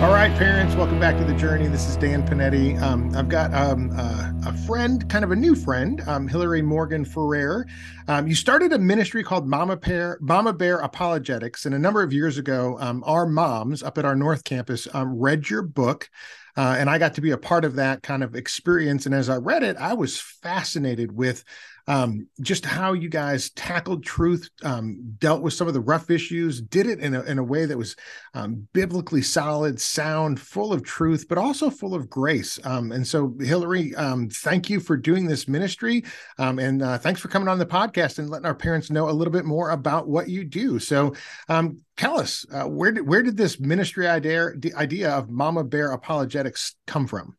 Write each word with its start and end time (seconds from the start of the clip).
All 0.00 0.08
right, 0.14 0.34
parents, 0.38 0.74
welcome 0.76 0.98
back 0.98 1.18
to 1.18 1.24
the 1.24 1.34
journey. 1.34 1.66
This 1.66 1.86
is 1.86 1.94
Dan 1.98 2.26
Panetti. 2.26 2.80
Um, 2.80 3.14
I've 3.14 3.28
got 3.28 3.52
um, 3.52 3.90
uh, 3.94 4.32
a 4.46 4.56
friend, 4.66 5.06
kind 5.10 5.26
of 5.26 5.30
a 5.30 5.36
new 5.36 5.54
friend, 5.54 6.00
um, 6.06 6.26
Hillary 6.26 6.62
Morgan 6.62 7.04
Ferrer. 7.04 7.66
Um, 8.08 8.26
you 8.26 8.34
started 8.34 8.72
a 8.72 8.78
ministry 8.78 9.22
called 9.22 9.46
Mama 9.46 9.76
Bear, 9.76 10.16
Mama 10.22 10.54
Bear 10.54 10.78
Apologetics, 10.78 11.66
and 11.66 11.74
a 11.74 11.78
number 11.78 12.02
of 12.02 12.14
years 12.14 12.38
ago, 12.38 12.78
um, 12.80 13.04
our 13.06 13.26
moms 13.26 13.82
up 13.82 13.98
at 13.98 14.06
our 14.06 14.16
North 14.16 14.42
Campus 14.42 14.88
um, 14.94 15.18
read 15.18 15.50
your 15.50 15.60
book. 15.60 16.08
Uh, 16.56 16.76
and 16.78 16.88
I 16.88 16.98
got 16.98 17.14
to 17.14 17.20
be 17.20 17.32
a 17.32 17.38
part 17.38 17.66
of 17.66 17.76
that 17.76 18.02
kind 18.02 18.24
of 18.24 18.34
experience. 18.34 19.04
And 19.04 19.14
as 19.14 19.28
I 19.28 19.36
read 19.36 19.62
it, 19.62 19.76
I 19.76 19.92
was 19.92 20.18
fascinated 20.18 21.12
with 21.12 21.44
um, 21.90 22.28
just 22.40 22.64
how 22.64 22.92
you 22.92 23.08
guys 23.08 23.50
tackled 23.50 24.04
truth, 24.04 24.48
um, 24.62 25.16
dealt 25.18 25.42
with 25.42 25.54
some 25.54 25.66
of 25.66 25.74
the 25.74 25.80
rough 25.80 26.08
issues, 26.08 26.60
did 26.60 26.86
it 26.86 27.00
in 27.00 27.16
a, 27.16 27.22
in 27.22 27.40
a 27.40 27.42
way 27.42 27.66
that 27.66 27.76
was 27.76 27.96
um, 28.32 28.68
biblically 28.72 29.22
solid, 29.22 29.80
sound, 29.80 30.38
full 30.38 30.72
of 30.72 30.84
truth, 30.84 31.26
but 31.28 31.36
also 31.36 31.68
full 31.68 31.92
of 31.92 32.08
grace. 32.08 32.60
Um, 32.62 32.92
and 32.92 33.04
so, 33.04 33.34
Hillary, 33.40 33.92
um, 33.96 34.28
thank 34.28 34.70
you 34.70 34.78
for 34.78 34.96
doing 34.96 35.26
this 35.26 35.48
ministry. 35.48 36.04
Um, 36.38 36.60
and 36.60 36.80
uh, 36.80 36.96
thanks 36.96 37.20
for 37.20 37.26
coming 37.26 37.48
on 37.48 37.58
the 37.58 37.66
podcast 37.66 38.20
and 38.20 38.30
letting 38.30 38.46
our 38.46 38.54
parents 38.54 38.92
know 38.92 39.08
a 39.08 39.10
little 39.10 39.32
bit 39.32 39.44
more 39.44 39.70
about 39.70 40.06
what 40.06 40.28
you 40.28 40.44
do. 40.44 40.78
So, 40.78 41.14
tell 41.48 42.20
us 42.20 42.46
uh, 42.52 42.68
where 42.68 42.92
did 42.92 43.06
where 43.06 43.22
did 43.22 43.36
this 43.36 43.58
ministry 43.58 44.06
idea 44.06 44.52
idea 44.76 45.10
of 45.10 45.28
Mama 45.28 45.64
Bear 45.64 45.90
Apologetics 45.90 46.76
come 46.86 47.08
from? 47.08 47.36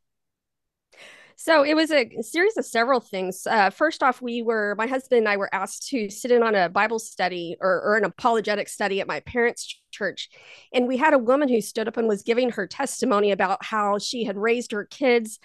So 1.43 1.63
it 1.63 1.73
was 1.73 1.89
a 1.89 2.07
series 2.21 2.55
of 2.57 2.67
several 2.67 2.99
things. 2.99 3.47
Uh, 3.49 3.71
first 3.71 4.03
off, 4.03 4.21
we 4.21 4.43
were, 4.43 4.75
my 4.77 4.85
husband 4.85 5.17
and 5.17 5.27
I 5.27 5.37
were 5.37 5.49
asked 5.51 5.87
to 5.87 6.07
sit 6.07 6.29
in 6.29 6.43
on 6.43 6.53
a 6.53 6.69
Bible 6.69 6.99
study 6.99 7.57
or, 7.59 7.81
or 7.81 7.97
an 7.97 8.03
apologetic 8.03 8.69
study 8.69 9.01
at 9.01 9.07
my 9.07 9.21
parents' 9.21 9.79
church. 9.89 10.29
And 10.71 10.87
we 10.87 10.97
had 10.97 11.15
a 11.15 11.17
woman 11.17 11.49
who 11.49 11.59
stood 11.59 11.87
up 11.87 11.97
and 11.97 12.07
was 12.07 12.21
giving 12.21 12.51
her 12.51 12.67
testimony 12.67 13.31
about 13.31 13.65
how 13.65 13.97
she 13.97 14.23
had 14.23 14.37
raised 14.37 14.71
her 14.71 14.85
kids 14.85 15.39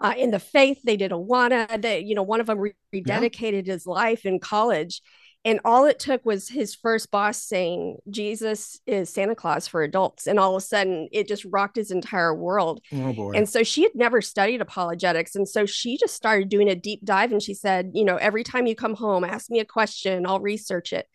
uh, 0.00 0.14
in 0.16 0.30
the 0.30 0.38
faith. 0.38 0.82
They 0.84 0.96
did 0.96 1.10
Awana, 1.10 1.82
that, 1.82 2.04
you 2.04 2.14
know, 2.14 2.22
one 2.22 2.40
of 2.40 2.46
them 2.46 2.64
rededicated 2.94 3.66
yeah. 3.66 3.72
his 3.72 3.88
life 3.88 4.24
in 4.24 4.38
college. 4.38 5.02
And 5.44 5.60
all 5.64 5.86
it 5.86 5.98
took 5.98 6.24
was 6.26 6.48
his 6.48 6.74
first 6.74 7.10
boss 7.10 7.42
saying, 7.42 7.96
Jesus 8.10 8.78
is 8.86 9.08
Santa 9.08 9.34
Claus 9.34 9.66
for 9.66 9.82
adults. 9.82 10.26
And 10.26 10.38
all 10.38 10.54
of 10.54 10.62
a 10.62 10.64
sudden, 10.64 11.08
it 11.12 11.28
just 11.28 11.46
rocked 11.46 11.76
his 11.76 11.90
entire 11.90 12.34
world. 12.34 12.82
Oh, 12.92 13.12
boy. 13.14 13.32
And 13.32 13.48
so 13.48 13.62
she 13.62 13.82
had 13.82 13.94
never 13.94 14.20
studied 14.20 14.60
apologetics. 14.60 15.34
And 15.34 15.48
so 15.48 15.64
she 15.64 15.96
just 15.96 16.14
started 16.14 16.50
doing 16.50 16.68
a 16.68 16.74
deep 16.74 17.04
dive. 17.04 17.32
And 17.32 17.42
she 17.42 17.54
said, 17.54 17.92
You 17.94 18.04
know, 18.04 18.16
every 18.16 18.44
time 18.44 18.66
you 18.66 18.74
come 18.74 18.94
home, 18.94 19.24
ask 19.24 19.50
me 19.50 19.60
a 19.60 19.64
question, 19.64 20.26
I'll 20.26 20.40
research 20.40 20.92
it 20.92 21.06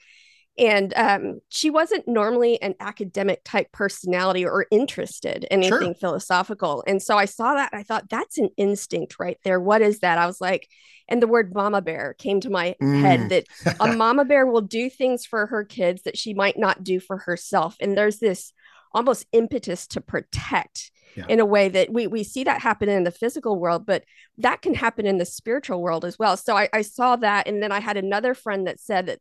and 0.58 0.94
um, 0.96 1.42
she 1.50 1.70
wasn't 1.70 2.08
normally 2.08 2.62
an 2.62 2.76
academic 2.80 3.42
type 3.44 3.72
personality 3.72 4.46
or 4.46 4.66
interested 4.72 5.44
in 5.52 5.64
anything 5.64 5.94
sure. 5.94 5.96
philosophical 5.96 6.84
and 6.88 7.02
so 7.02 7.18
i 7.18 7.26
saw 7.26 7.54
that 7.54 7.70
i 7.74 7.84
thought 7.84 8.10
that's 8.10 8.38
an 8.38 8.50
instinct 8.58 9.20
right 9.20 9.38
there 9.44 9.60
what 9.60 9.82
is 9.82 10.00
that 10.00 10.18
i 10.18 10.26
was 10.26 10.40
like 10.40 10.70
and 11.08 11.22
the 11.22 11.28
word 11.28 11.54
mama 11.54 11.82
bear 11.82 12.16
came 12.18 12.40
to 12.40 12.50
my 12.50 12.76
mm. 12.82 13.02
head 13.02 13.30
that 13.30 13.46
a 13.80 13.94
mama 13.96 14.26
bear 14.26 14.46
will 14.46 14.62
do 14.62 14.90
things 14.90 15.26
for 15.26 15.46
her 15.48 15.64
kids 15.64 16.04
that 16.04 16.18
she 16.18 16.34
might 16.34 16.58
not 16.58 16.84
do 16.84 17.00
for 17.00 17.18
herself 17.18 17.76
and 17.80 17.98
there's 17.98 18.20
this 18.20 18.54
almost 18.96 19.26
impetus 19.34 19.86
to 19.88 20.02
protect 20.02 20.92
yeah. 21.16 21.26
in 21.28 21.40
a 21.40 21.46
way 21.46 21.70
that 21.70 21.92
we 21.92 22.08
we 22.08 22.24
see 22.24 22.44
that 22.46 22.62
happen 22.62 22.90
in 22.90 23.04
the 23.04 23.12
physical 23.12 23.60
world, 23.60 23.86
but 23.86 24.04
that 24.38 24.62
can 24.62 24.74
happen 24.74 25.06
in 25.06 25.18
the 25.18 25.26
spiritual 25.26 25.82
world 25.82 26.06
as 26.06 26.18
well. 26.18 26.38
So 26.38 26.56
I, 26.56 26.70
I 26.74 26.82
saw 26.82 27.16
that, 27.18 27.48
and 27.48 27.62
then 27.62 27.72
I 27.72 27.80
had 27.80 27.98
another 27.98 28.34
friend 28.34 28.68
that 28.68 28.80
said 28.80 29.08
that 29.08 29.20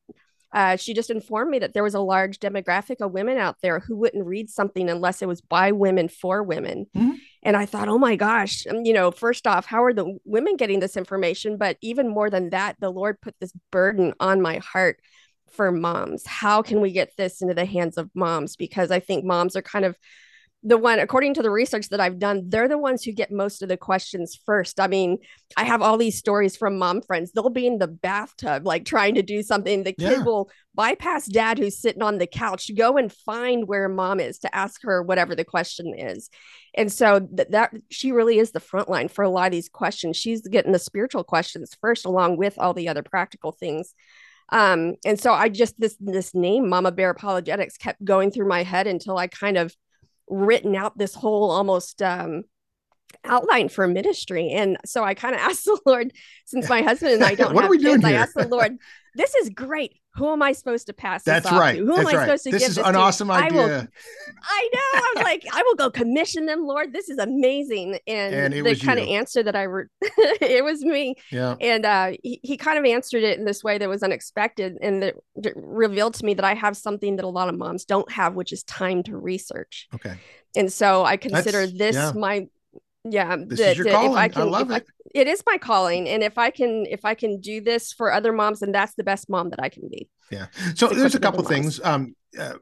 uh, 0.54 0.76
she 0.76 0.94
just 0.94 1.10
informed 1.10 1.50
me 1.50 1.58
that 1.58 1.74
there 1.74 1.82
was 1.82 1.94
a 1.94 2.00
large 2.00 2.38
demographic 2.38 3.00
of 3.00 3.10
women 3.10 3.38
out 3.38 3.56
there 3.60 3.80
who 3.80 3.96
wouldn't 3.96 4.24
read 4.24 4.48
something 4.48 4.88
unless 4.88 5.20
it 5.20 5.26
was 5.26 5.40
by 5.40 5.72
women 5.72 6.08
for 6.08 6.44
women. 6.44 6.86
Mm-hmm. 6.96 7.14
And 7.42 7.56
I 7.56 7.66
thought, 7.66 7.88
oh 7.88 7.98
my 7.98 8.14
gosh, 8.14 8.64
um, 8.68 8.84
you 8.84 8.92
know, 8.92 9.10
first 9.10 9.48
off, 9.48 9.66
how 9.66 9.82
are 9.82 9.92
the 9.92 10.16
women 10.24 10.56
getting 10.56 10.78
this 10.78 10.96
information? 10.96 11.58
But 11.58 11.76
even 11.82 12.08
more 12.08 12.30
than 12.30 12.50
that, 12.50 12.76
the 12.78 12.90
Lord 12.90 13.20
put 13.20 13.34
this 13.40 13.52
burden 13.72 14.14
on 14.20 14.40
my 14.40 14.58
heart 14.58 15.00
for 15.50 15.72
moms. 15.72 16.24
How 16.24 16.62
can 16.62 16.80
we 16.80 16.92
get 16.92 17.16
this 17.16 17.42
into 17.42 17.54
the 17.54 17.64
hands 17.64 17.98
of 17.98 18.08
moms? 18.14 18.54
Because 18.54 18.92
I 18.92 19.00
think 19.00 19.24
moms 19.24 19.56
are 19.56 19.62
kind 19.62 19.84
of 19.84 19.98
the 20.66 20.78
one 20.78 20.98
according 20.98 21.34
to 21.34 21.42
the 21.42 21.50
research 21.50 21.90
that 21.90 22.00
I've 22.00 22.18
done, 22.18 22.44
they're 22.48 22.68
the 22.68 22.78
ones 22.78 23.04
who 23.04 23.12
get 23.12 23.30
most 23.30 23.62
of 23.62 23.68
the 23.68 23.76
questions 23.76 24.40
first. 24.46 24.80
I 24.80 24.86
mean, 24.86 25.18
I 25.58 25.64
have 25.64 25.82
all 25.82 25.98
these 25.98 26.16
stories 26.16 26.56
from 26.56 26.78
mom 26.78 27.02
friends. 27.02 27.32
They'll 27.32 27.50
be 27.50 27.66
in 27.66 27.78
the 27.78 27.86
bathtub, 27.86 28.66
like 28.66 28.86
trying 28.86 29.16
to 29.16 29.22
do 29.22 29.42
something. 29.42 29.82
The 29.82 29.92
kid 29.92 30.18
yeah. 30.18 30.22
will 30.22 30.50
bypass 30.74 31.26
dad 31.26 31.58
who's 31.58 31.78
sitting 31.78 32.02
on 32.02 32.16
the 32.16 32.26
couch, 32.26 32.70
go 32.74 32.96
and 32.96 33.12
find 33.12 33.68
where 33.68 33.90
mom 33.90 34.20
is 34.20 34.38
to 34.38 34.54
ask 34.56 34.82
her 34.84 35.02
whatever 35.02 35.34
the 35.34 35.44
question 35.44 35.94
is. 35.96 36.30
And 36.74 36.90
so 36.90 37.20
th- 37.20 37.48
that 37.50 37.74
she 37.90 38.12
really 38.12 38.38
is 38.38 38.52
the 38.52 38.58
front 38.58 38.88
line 38.88 39.08
for 39.08 39.22
a 39.22 39.30
lot 39.30 39.46
of 39.46 39.52
these 39.52 39.68
questions. 39.68 40.16
She's 40.16 40.40
getting 40.40 40.72
the 40.72 40.78
spiritual 40.78 41.24
questions 41.24 41.76
first, 41.80 42.06
along 42.06 42.38
with 42.38 42.58
all 42.58 42.72
the 42.72 42.88
other 42.88 43.02
practical 43.02 43.52
things 43.52 43.94
um 44.50 44.94
and 45.06 45.18
so 45.18 45.32
i 45.32 45.48
just 45.48 45.80
this 45.80 45.96
this 45.98 46.34
name 46.34 46.68
mama 46.68 46.92
bear 46.92 47.08
apologetics 47.08 47.78
kept 47.78 48.04
going 48.04 48.30
through 48.30 48.46
my 48.46 48.62
head 48.62 48.86
until 48.86 49.16
i 49.16 49.26
kind 49.26 49.56
of 49.56 49.74
written 50.28 50.74
out 50.74 50.96
this 50.96 51.14
whole 51.14 51.50
almost 51.50 52.02
um, 52.02 52.44
outline 53.24 53.68
for 53.68 53.86
ministry. 53.86 54.50
And 54.50 54.76
so 54.84 55.04
I 55.04 55.14
kind 55.14 55.34
of 55.34 55.40
asked 55.42 55.64
the 55.64 55.80
Lord, 55.86 56.12
since 56.46 56.68
my 56.68 56.82
husband 56.82 57.12
and 57.14 57.24
I 57.24 57.34
don't 57.34 57.54
what 57.54 57.62
have 57.62 57.70
are 57.70 57.72
we 57.72 57.78
kids, 57.78 58.02
doing 58.02 58.14
I 58.14 58.18
asked 58.18 58.34
the 58.34 58.48
Lord, 58.48 58.76
this 59.14 59.34
is 59.34 59.50
great. 59.50 59.96
Who 60.16 60.32
am 60.32 60.42
I 60.42 60.52
supposed 60.52 60.86
to 60.86 60.92
pass 60.92 61.24
That's 61.24 61.50
right. 61.50 61.76
To? 61.76 61.84
Who 61.84 61.96
That's 61.96 62.00
am 62.00 62.06
I 62.06 62.12
right. 62.12 62.24
supposed 62.24 62.44
to 62.44 62.50
this 62.50 62.62
give 62.62 62.68
is 62.70 62.76
this 62.76 62.86
an 62.86 62.92
to? 62.94 62.98
awesome 63.00 63.30
idea. 63.30 63.60
I, 63.60 63.66
will, 63.66 63.88
I 64.44 64.70
know. 64.72 64.80
I 64.94 65.12
was 65.16 65.24
like, 65.24 65.44
I 65.52 65.62
will 65.62 65.74
go 65.74 65.90
commission 65.90 66.46
them, 66.46 66.64
Lord. 66.66 66.92
This 66.92 67.08
is 67.08 67.18
amazing. 67.18 67.98
And, 68.06 68.34
and 68.34 68.54
the 68.54 68.76
kind 68.76 69.00
you. 69.00 69.06
of 69.06 69.10
answer 69.10 69.42
that 69.42 69.56
I 69.56 69.62
re- 69.64 69.86
it 70.02 70.62
was 70.62 70.82
me. 70.82 71.16
Yeah. 71.32 71.56
And 71.60 71.84
uh, 71.84 72.12
he, 72.22 72.38
he 72.42 72.56
kind 72.56 72.78
of 72.78 72.84
answered 72.84 73.24
it 73.24 73.38
in 73.38 73.44
this 73.44 73.64
way 73.64 73.78
that 73.78 73.88
was 73.88 74.02
unexpected 74.02 74.78
and 74.80 75.02
that 75.02 75.14
revealed 75.56 76.14
to 76.14 76.24
me 76.24 76.34
that 76.34 76.44
I 76.44 76.54
have 76.54 76.76
something 76.76 77.16
that 77.16 77.24
a 77.24 77.28
lot 77.28 77.48
of 77.48 77.56
moms 77.56 77.84
don't 77.84 78.10
have, 78.12 78.34
which 78.34 78.52
is 78.52 78.62
time 78.62 79.02
to 79.04 79.16
research. 79.16 79.88
Okay. 79.94 80.14
And 80.56 80.72
so 80.72 81.04
I 81.04 81.16
consider 81.16 81.66
That's, 81.66 81.72
this 81.72 81.96
yeah. 81.96 82.12
my 82.14 82.46
yeah 83.04 83.36
this 83.38 83.60
is 83.60 83.78
your 83.78 83.90
calling. 83.90 84.16
I, 84.16 84.28
can, 84.28 84.42
I 84.42 84.44
love 84.44 84.70
it. 84.70 84.86
I, 84.86 85.03
it 85.14 85.28
is 85.28 85.42
my 85.46 85.56
calling 85.56 86.08
and 86.08 86.22
if 86.22 86.36
i 86.36 86.50
can 86.50 86.84
if 86.86 87.04
i 87.04 87.14
can 87.14 87.40
do 87.40 87.60
this 87.60 87.92
for 87.92 88.12
other 88.12 88.32
moms 88.32 88.60
then 88.60 88.72
that's 88.72 88.94
the 88.94 89.04
best 89.04 89.30
mom 89.30 89.50
that 89.50 89.62
i 89.62 89.68
can 89.68 89.88
be. 89.88 90.08
Yeah. 90.30 90.46
So 90.74 90.88
there's 90.88 91.14
a 91.14 91.20
couple 91.20 91.44
things 91.44 91.80
um 91.82 92.14
uh, 92.38 92.54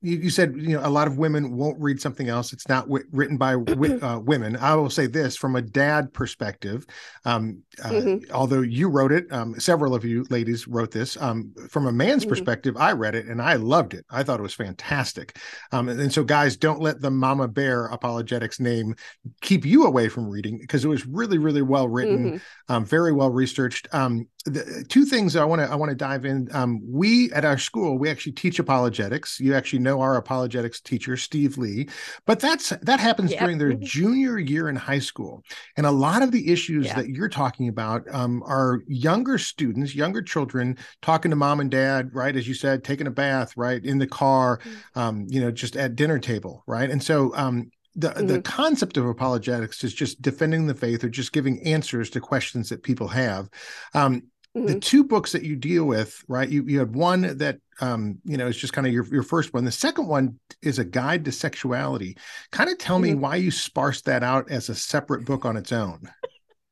you, 0.00 0.16
you, 0.18 0.30
said 0.30 0.54
you 0.56 0.76
know 0.76 0.86
a 0.86 0.90
lot 0.90 1.08
of 1.08 1.18
women 1.18 1.56
won't 1.56 1.78
read 1.80 2.00
something 2.00 2.28
else 2.28 2.52
it's 2.52 2.68
not 2.68 2.84
w- 2.84 3.04
written 3.10 3.36
by 3.36 3.52
w- 3.52 3.98
uh, 4.02 4.18
women 4.18 4.56
i 4.56 4.74
will 4.74 4.90
say 4.90 5.06
this 5.06 5.36
from 5.36 5.56
a 5.56 5.62
dad 5.62 6.12
perspective 6.12 6.86
um, 7.24 7.62
uh, 7.84 7.90
mm-hmm. 7.90 8.32
although 8.32 8.60
you 8.60 8.88
wrote 8.88 9.10
it 9.10 9.30
um, 9.32 9.58
several 9.58 9.94
of 9.94 10.04
you 10.04 10.24
ladies 10.30 10.68
wrote 10.68 10.90
this 10.90 11.16
um, 11.20 11.52
from 11.68 11.86
a 11.86 11.92
man's 11.92 12.22
mm-hmm. 12.22 12.30
perspective 12.30 12.76
i 12.76 12.92
read 12.92 13.14
it 13.14 13.26
and 13.26 13.42
i 13.42 13.54
loved 13.54 13.94
it 13.94 14.04
i 14.10 14.22
thought 14.22 14.38
it 14.38 14.42
was 14.42 14.54
fantastic 14.54 15.36
um, 15.72 15.88
and, 15.88 16.00
and, 16.00 16.12
so 16.12 16.22
guys 16.24 16.56
don't 16.56 16.80
let 16.80 17.00
the 17.00 17.10
mama 17.10 17.48
bear 17.48 17.86
apologetics 17.86 18.60
name 18.60 18.94
keep 19.40 19.66
you 19.66 19.84
away 19.84 20.08
from 20.08 20.28
reading 20.28 20.58
because 20.58 20.84
it 20.84 20.88
was 20.88 21.06
really 21.06 21.38
really 21.38 21.62
well 21.62 21.88
written 21.88 22.18
mm-hmm. 22.18 22.36
Um, 22.70 22.84
very 22.84 23.12
well 23.12 23.30
researched 23.30 23.88
um, 23.92 24.26
the 24.44 24.84
two 24.88 25.04
things 25.04 25.36
I 25.36 25.44
want 25.44 25.60
to 25.60 25.70
I 25.70 25.74
want 25.74 25.90
to 25.90 25.96
dive 25.96 26.24
in. 26.24 26.48
Um, 26.52 26.80
we 26.86 27.32
at 27.32 27.44
our 27.44 27.58
school 27.58 27.98
we 27.98 28.10
actually 28.10 28.32
teach 28.32 28.58
apologetics. 28.58 29.40
You 29.40 29.54
actually 29.54 29.80
know 29.88 30.00
our 30.00 30.16
apologetics 30.16 30.80
teacher 30.80 31.16
Steve 31.16 31.58
Lee, 31.58 31.88
but 32.26 32.40
that's 32.40 32.70
that 32.82 33.00
happens 33.00 33.30
yep. 33.30 33.40
during 33.40 33.58
their 33.58 33.72
mm-hmm. 33.72 33.84
junior 33.84 34.38
year 34.38 34.68
in 34.68 34.76
high 34.76 34.98
school. 34.98 35.42
And 35.76 35.86
a 35.86 35.90
lot 35.90 36.22
of 36.22 36.32
the 36.32 36.50
issues 36.50 36.86
yeah. 36.86 36.94
that 36.96 37.08
you're 37.08 37.28
talking 37.28 37.68
about 37.68 38.02
um, 38.12 38.42
are 38.46 38.82
younger 38.86 39.38
students, 39.38 39.94
younger 39.94 40.22
children 40.22 40.76
talking 41.02 41.30
to 41.30 41.36
mom 41.36 41.60
and 41.60 41.70
dad, 41.70 42.14
right? 42.14 42.36
As 42.36 42.46
you 42.46 42.54
said, 42.54 42.84
taking 42.84 43.06
a 43.06 43.10
bath, 43.10 43.56
right, 43.56 43.84
in 43.84 43.98
the 43.98 44.06
car, 44.06 44.58
mm-hmm. 44.58 44.98
um, 44.98 45.26
you 45.28 45.40
know, 45.40 45.50
just 45.50 45.76
at 45.76 45.96
dinner 45.96 46.18
table, 46.18 46.62
right? 46.66 46.90
And 46.90 47.02
so 47.02 47.34
um, 47.34 47.70
the 47.94 48.08
mm-hmm. 48.10 48.26
the 48.26 48.42
concept 48.42 48.96
of 48.96 49.06
apologetics 49.06 49.82
is 49.84 49.92
just 49.92 50.22
defending 50.22 50.66
the 50.66 50.74
faith 50.74 51.02
or 51.04 51.08
just 51.08 51.32
giving 51.32 51.62
answers 51.62 52.10
to 52.10 52.20
questions 52.20 52.68
that 52.68 52.82
people 52.82 53.08
have. 53.08 53.48
Um, 53.94 54.22
mm-hmm. 54.56 54.66
the 54.66 54.80
two 54.80 55.04
books 55.04 55.32
that 55.32 55.42
you 55.42 55.56
deal 55.56 55.84
with, 55.84 56.22
right? 56.28 56.48
You 56.48 56.64
you 56.66 56.78
had 56.78 56.94
one 56.94 57.38
that 57.38 57.58
um, 57.80 58.18
you 58.24 58.36
know, 58.36 58.46
is 58.46 58.56
just 58.56 58.72
kind 58.72 58.86
of 58.86 58.92
your, 58.92 59.06
your 59.06 59.22
first 59.22 59.54
one. 59.54 59.64
The 59.64 59.70
second 59.70 60.08
one 60.08 60.38
is 60.62 60.78
a 60.78 60.84
guide 60.84 61.24
to 61.26 61.32
sexuality. 61.32 62.16
Kind 62.50 62.70
of 62.70 62.78
tell 62.78 62.96
mm-hmm. 62.96 63.04
me 63.04 63.14
why 63.14 63.36
you 63.36 63.50
sparse 63.50 64.02
that 64.02 64.22
out 64.22 64.50
as 64.50 64.68
a 64.68 64.74
separate 64.74 65.24
book 65.24 65.44
on 65.44 65.56
its 65.56 65.72
own. 65.72 66.10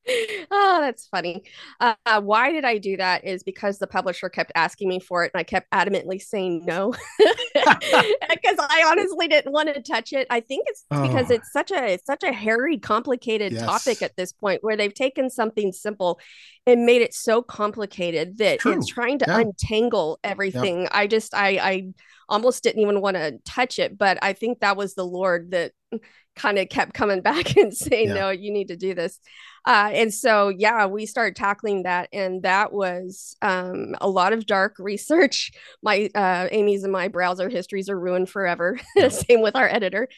oh, 0.50 0.78
that's 0.80 1.06
funny. 1.08 1.44
Uh, 1.80 2.20
why 2.20 2.52
did 2.52 2.64
I 2.64 2.78
do 2.78 2.96
that? 2.96 3.24
Is 3.24 3.42
because 3.42 3.78
the 3.78 3.86
publisher 3.86 4.28
kept 4.28 4.52
asking 4.54 4.88
me 4.88 5.00
for 5.00 5.24
it, 5.24 5.32
and 5.34 5.40
I 5.40 5.42
kept 5.42 5.70
adamantly 5.70 6.20
saying 6.20 6.64
no 6.64 6.94
because 7.18 8.56
I 8.58 8.84
honestly 8.86 9.28
didn't 9.28 9.52
want 9.52 9.74
to 9.74 9.82
touch 9.82 10.12
it. 10.12 10.26
I 10.30 10.40
think 10.40 10.66
it's 10.68 10.84
oh. 10.90 11.02
because 11.02 11.30
it's 11.30 11.52
such 11.52 11.70
a 11.70 11.94
it's 11.94 12.06
such 12.06 12.22
a 12.22 12.32
hairy, 12.32 12.78
complicated 12.78 13.52
yes. 13.52 13.62
topic 13.62 14.02
at 14.02 14.16
this 14.16 14.32
point, 14.32 14.62
where 14.62 14.76
they've 14.76 14.94
taken 14.94 15.30
something 15.30 15.72
simple 15.72 16.20
and 16.66 16.86
made 16.86 17.02
it 17.02 17.14
so 17.14 17.42
complicated 17.42 18.38
that 18.38 18.60
True. 18.60 18.72
it's 18.72 18.86
trying 18.86 19.18
to 19.20 19.24
yeah. 19.28 19.40
untangle 19.40 20.18
everything. 20.22 20.82
Yep. 20.82 20.90
I 20.92 21.06
just 21.06 21.34
I 21.34 21.48
I 21.58 21.88
almost 22.28 22.62
didn't 22.62 22.82
even 22.82 23.00
want 23.00 23.16
to 23.16 23.38
touch 23.44 23.78
it, 23.78 23.96
but 23.96 24.18
I 24.22 24.32
think 24.32 24.60
that 24.60 24.76
was 24.76 24.94
the 24.94 25.06
Lord 25.06 25.52
that 25.52 25.72
kind 26.36 26.58
of 26.58 26.68
kept 26.68 26.94
coming 26.94 27.20
back 27.22 27.56
and 27.56 27.74
saying, 27.74 28.08
yeah. 28.08 28.14
no, 28.14 28.30
you 28.30 28.52
need 28.52 28.68
to 28.68 28.76
do 28.76 28.94
this. 28.94 29.18
Uh, 29.64 29.90
and 29.92 30.14
so, 30.14 30.48
yeah, 30.48 30.86
we 30.86 31.06
started 31.06 31.34
tackling 31.34 31.82
that. 31.82 32.08
And 32.12 32.42
that 32.42 32.72
was 32.72 33.36
um, 33.42 33.96
a 34.00 34.08
lot 34.08 34.32
of 34.32 34.46
dark 34.46 34.76
research. 34.78 35.50
My 35.82 36.08
uh, 36.14 36.48
Amy's 36.52 36.84
and 36.84 36.92
my 36.92 37.08
browser 37.08 37.48
histories 37.48 37.88
are 37.88 37.98
ruined 37.98 38.30
forever. 38.30 38.78
Same 39.08 39.42
with 39.42 39.56
our 39.56 39.68
editor. 39.68 40.08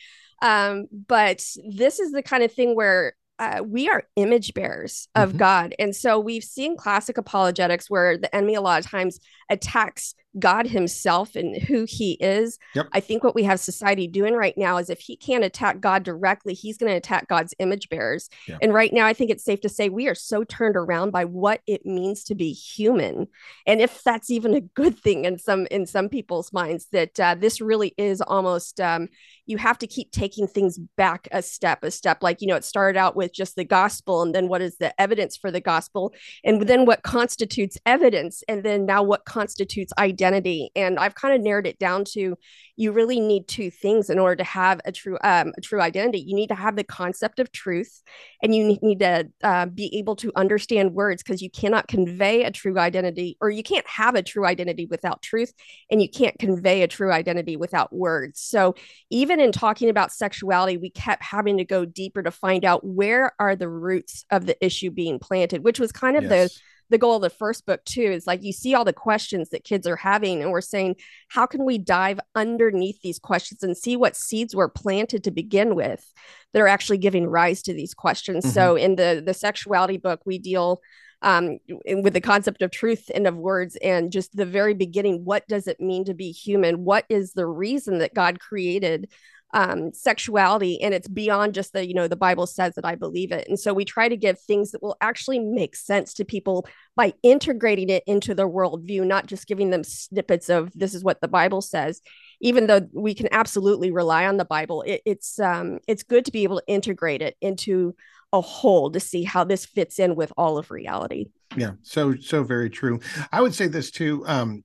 Um, 0.42 0.86
but 0.92 1.44
this 1.66 1.98
is 1.98 2.12
the 2.12 2.22
kind 2.22 2.42
of 2.42 2.52
thing 2.52 2.76
where 2.76 3.14
uh, 3.38 3.62
we 3.64 3.88
are 3.88 4.04
image 4.16 4.52
bearers 4.52 5.08
of 5.14 5.30
mm-hmm. 5.30 5.38
God. 5.38 5.74
And 5.78 5.94
so 5.94 6.18
we've 6.18 6.44
seen 6.44 6.76
classic 6.76 7.18
apologetics 7.18 7.88
where 7.88 8.18
the 8.18 8.34
enemy 8.34 8.54
a 8.54 8.60
lot 8.60 8.84
of 8.84 8.90
times 8.90 9.20
attacks 9.48 10.14
God 10.38 10.66
himself 10.66 11.36
and 11.36 11.56
who 11.62 11.86
he 11.88 12.12
is. 12.14 12.58
Yep. 12.74 12.88
I 12.92 13.00
think 13.00 13.24
what 13.24 13.34
we 13.34 13.44
have 13.44 13.60
society 13.60 14.06
doing 14.06 14.34
right 14.34 14.56
now 14.56 14.76
is 14.76 14.90
if 14.90 15.00
he 15.00 15.16
can't 15.16 15.44
attack 15.44 15.80
God 15.80 16.02
directly, 16.02 16.54
he's 16.54 16.76
going 16.76 16.90
to 16.90 16.96
attack 16.96 17.28
God's 17.28 17.54
image 17.58 17.88
bearers. 17.88 18.28
Yep. 18.46 18.58
And 18.62 18.74
right 18.74 18.92
now, 18.92 19.06
I 19.06 19.14
think 19.14 19.30
it's 19.30 19.44
safe 19.44 19.60
to 19.62 19.68
say 19.68 19.88
we 19.88 20.06
are 20.06 20.14
so 20.14 20.44
turned 20.44 20.76
around 20.76 21.12
by 21.12 21.24
what 21.24 21.60
it 21.66 21.86
means 21.86 22.24
to 22.24 22.34
be 22.34 22.52
human. 22.52 23.26
And 23.66 23.80
if 23.80 24.02
that's 24.02 24.30
even 24.30 24.54
a 24.54 24.60
good 24.60 24.98
thing 24.98 25.24
in 25.24 25.38
some 25.38 25.66
in 25.70 25.86
some 25.86 26.08
people's 26.08 26.52
minds, 26.52 26.86
that 26.92 27.18
uh, 27.18 27.34
this 27.34 27.60
really 27.60 27.94
is 27.96 28.20
almost 28.20 28.80
um, 28.80 29.08
you 29.46 29.56
have 29.56 29.78
to 29.78 29.86
keep 29.86 30.12
taking 30.12 30.46
things 30.46 30.78
back 30.96 31.26
a 31.32 31.42
step, 31.42 31.82
a 31.82 31.90
step. 31.90 32.22
Like, 32.22 32.42
you 32.42 32.48
know, 32.48 32.56
it 32.56 32.64
started 32.64 32.98
out 32.98 33.16
with 33.16 33.32
just 33.32 33.56
the 33.56 33.64
gospel, 33.64 34.22
and 34.22 34.34
then 34.34 34.48
what 34.48 34.60
is 34.60 34.76
the 34.76 34.98
evidence 35.00 35.36
for 35.36 35.50
the 35.50 35.60
gospel, 35.60 36.12
and 36.44 36.62
then 36.68 36.84
what 36.84 37.02
constitutes 37.02 37.78
evidence, 37.86 38.42
and 38.46 38.62
then 38.62 38.84
now 38.84 39.02
what 39.02 39.24
constitutes 39.24 39.92
identity. 40.18 40.70
And 40.74 40.98
I've 40.98 41.14
kind 41.14 41.34
of 41.34 41.40
narrowed 41.40 41.66
it 41.66 41.78
down 41.78 42.04
to 42.12 42.36
you 42.76 42.92
really 42.92 43.20
need 43.20 43.46
two 43.46 43.70
things 43.70 44.10
in 44.10 44.18
order 44.18 44.36
to 44.36 44.44
have 44.44 44.80
a 44.84 44.92
true 44.92 45.18
um, 45.22 45.52
a 45.56 45.60
true 45.60 45.80
identity. 45.80 46.20
You 46.20 46.34
need 46.34 46.48
to 46.48 46.54
have 46.54 46.76
the 46.76 46.84
concept 46.84 47.38
of 47.38 47.50
truth, 47.52 48.02
and 48.42 48.54
you 48.54 48.78
need 48.82 49.00
to 49.00 49.28
uh, 49.42 49.66
be 49.66 49.96
able 49.98 50.16
to 50.16 50.32
understand 50.36 50.94
words 50.94 51.22
because 51.22 51.42
you 51.42 51.50
cannot 51.50 51.88
convey 51.88 52.44
a 52.44 52.50
true 52.50 52.78
identity, 52.78 53.36
or 53.40 53.50
you 53.50 53.62
can't 53.62 53.86
have 53.86 54.14
a 54.14 54.22
true 54.22 54.46
identity 54.46 54.86
without 54.86 55.22
truth, 55.22 55.52
and 55.90 56.00
you 56.02 56.08
can't 56.08 56.38
convey 56.38 56.82
a 56.82 56.88
true 56.88 57.12
identity 57.12 57.56
without 57.56 57.92
words. 57.92 58.40
So 58.40 58.74
even 59.10 59.40
in 59.40 59.52
talking 59.52 59.90
about 59.90 60.12
sexuality, 60.12 60.76
we 60.76 60.90
kept 60.90 61.22
having 61.22 61.58
to 61.58 61.64
go 61.64 61.84
deeper 61.84 62.22
to 62.22 62.30
find 62.30 62.64
out 62.64 62.84
where 62.84 63.32
are 63.38 63.56
the 63.56 63.68
roots 63.68 64.24
of 64.30 64.46
the 64.46 64.64
issue 64.64 64.90
being 64.90 65.18
planted, 65.18 65.64
which 65.64 65.80
was 65.80 65.92
kind 65.92 66.16
of 66.16 66.24
yes. 66.24 66.30
the 66.30 66.60
the 66.90 66.98
goal 66.98 67.16
of 67.16 67.22
the 67.22 67.30
first 67.30 67.66
book 67.66 67.84
too 67.84 68.02
is 68.02 68.26
like 68.26 68.42
you 68.42 68.52
see 68.52 68.74
all 68.74 68.84
the 68.84 68.92
questions 68.92 69.50
that 69.50 69.64
kids 69.64 69.86
are 69.86 69.96
having 69.96 70.42
and 70.42 70.50
we're 70.50 70.60
saying 70.60 70.96
how 71.28 71.46
can 71.46 71.64
we 71.64 71.78
dive 71.78 72.20
underneath 72.34 73.00
these 73.02 73.18
questions 73.18 73.62
and 73.62 73.76
see 73.76 73.96
what 73.96 74.16
seeds 74.16 74.54
were 74.54 74.68
planted 74.68 75.24
to 75.24 75.30
begin 75.30 75.74
with 75.74 76.04
that 76.52 76.62
are 76.62 76.68
actually 76.68 76.98
giving 76.98 77.26
rise 77.26 77.62
to 77.62 77.74
these 77.74 77.94
questions? 77.94 78.44
Mm-hmm. 78.44 78.54
so 78.54 78.76
in 78.76 78.96
the 78.96 79.22
the 79.24 79.34
sexuality 79.34 79.98
book 79.98 80.20
we 80.24 80.38
deal 80.38 80.80
um, 81.22 81.58
with 81.84 82.14
the 82.14 82.20
concept 82.20 82.62
of 82.62 82.70
truth 82.70 83.10
and 83.12 83.26
of 83.26 83.36
words 83.36 83.76
and 83.82 84.12
just 84.12 84.36
the 84.36 84.46
very 84.46 84.74
beginning. 84.74 85.24
What 85.24 85.46
does 85.48 85.66
it 85.66 85.80
mean 85.80 86.04
to 86.04 86.14
be 86.14 86.30
human? 86.30 86.84
What 86.84 87.06
is 87.08 87.32
the 87.32 87.46
reason 87.46 87.98
that 87.98 88.14
god 88.14 88.38
created 88.38 89.10
um, 89.54 89.92
sexuality 89.94 90.80
and 90.82 90.92
it's 90.92 91.08
beyond 91.08 91.54
just 91.54 91.72
the 91.72 91.86
you 91.86 91.94
know 91.94 92.06
the 92.06 92.16
bible 92.16 92.46
says 92.46 92.74
that 92.74 92.84
i 92.84 92.94
believe 92.94 93.32
it. 93.32 93.48
And 93.48 93.58
so 93.58 93.72
we 93.72 93.84
try 93.84 94.08
to 94.08 94.16
give 94.16 94.38
things 94.38 94.72
that 94.72 94.82
will 94.82 94.96
actually 95.00 95.38
make 95.38 95.74
sense 95.74 96.12
to 96.14 96.24
people 96.24 96.66
by 96.96 97.14
integrating 97.22 97.88
it 97.88 98.02
into 98.06 98.34
their 98.34 98.48
worldview 98.48 99.06
not 99.06 99.26
just 99.26 99.46
giving 99.46 99.70
them 99.70 99.84
snippets 99.84 100.50
of 100.50 100.70
this 100.74 100.94
is 100.94 101.02
what 101.02 101.20
the 101.20 101.28
bible 101.28 101.62
says. 101.62 102.02
Even 102.40 102.66
though 102.66 102.86
we 102.92 103.14
can 103.14 103.28
absolutely 103.32 103.90
rely 103.90 104.26
on 104.26 104.36
the 104.36 104.44
bible 104.44 104.82
it, 104.82 105.00
it's 105.06 105.38
um 105.38 105.78
it's 105.88 106.02
good 106.02 106.24
to 106.26 106.32
be 106.32 106.42
able 106.42 106.58
to 106.58 106.68
integrate 106.68 107.22
it 107.22 107.36
into 107.40 107.94
a 108.34 108.42
whole 108.42 108.90
to 108.90 109.00
see 109.00 109.24
how 109.24 109.44
this 109.44 109.64
fits 109.64 109.98
in 109.98 110.14
with 110.14 110.30
all 110.36 110.58
of 110.58 110.70
reality. 110.70 111.30
Yeah 111.56 111.72
so 111.82 112.16
so 112.16 112.44
very 112.44 112.68
true. 112.68 113.00
I 113.32 113.40
would 113.40 113.54
say 113.54 113.66
this 113.66 113.90
too 113.90 114.24
um 114.26 114.62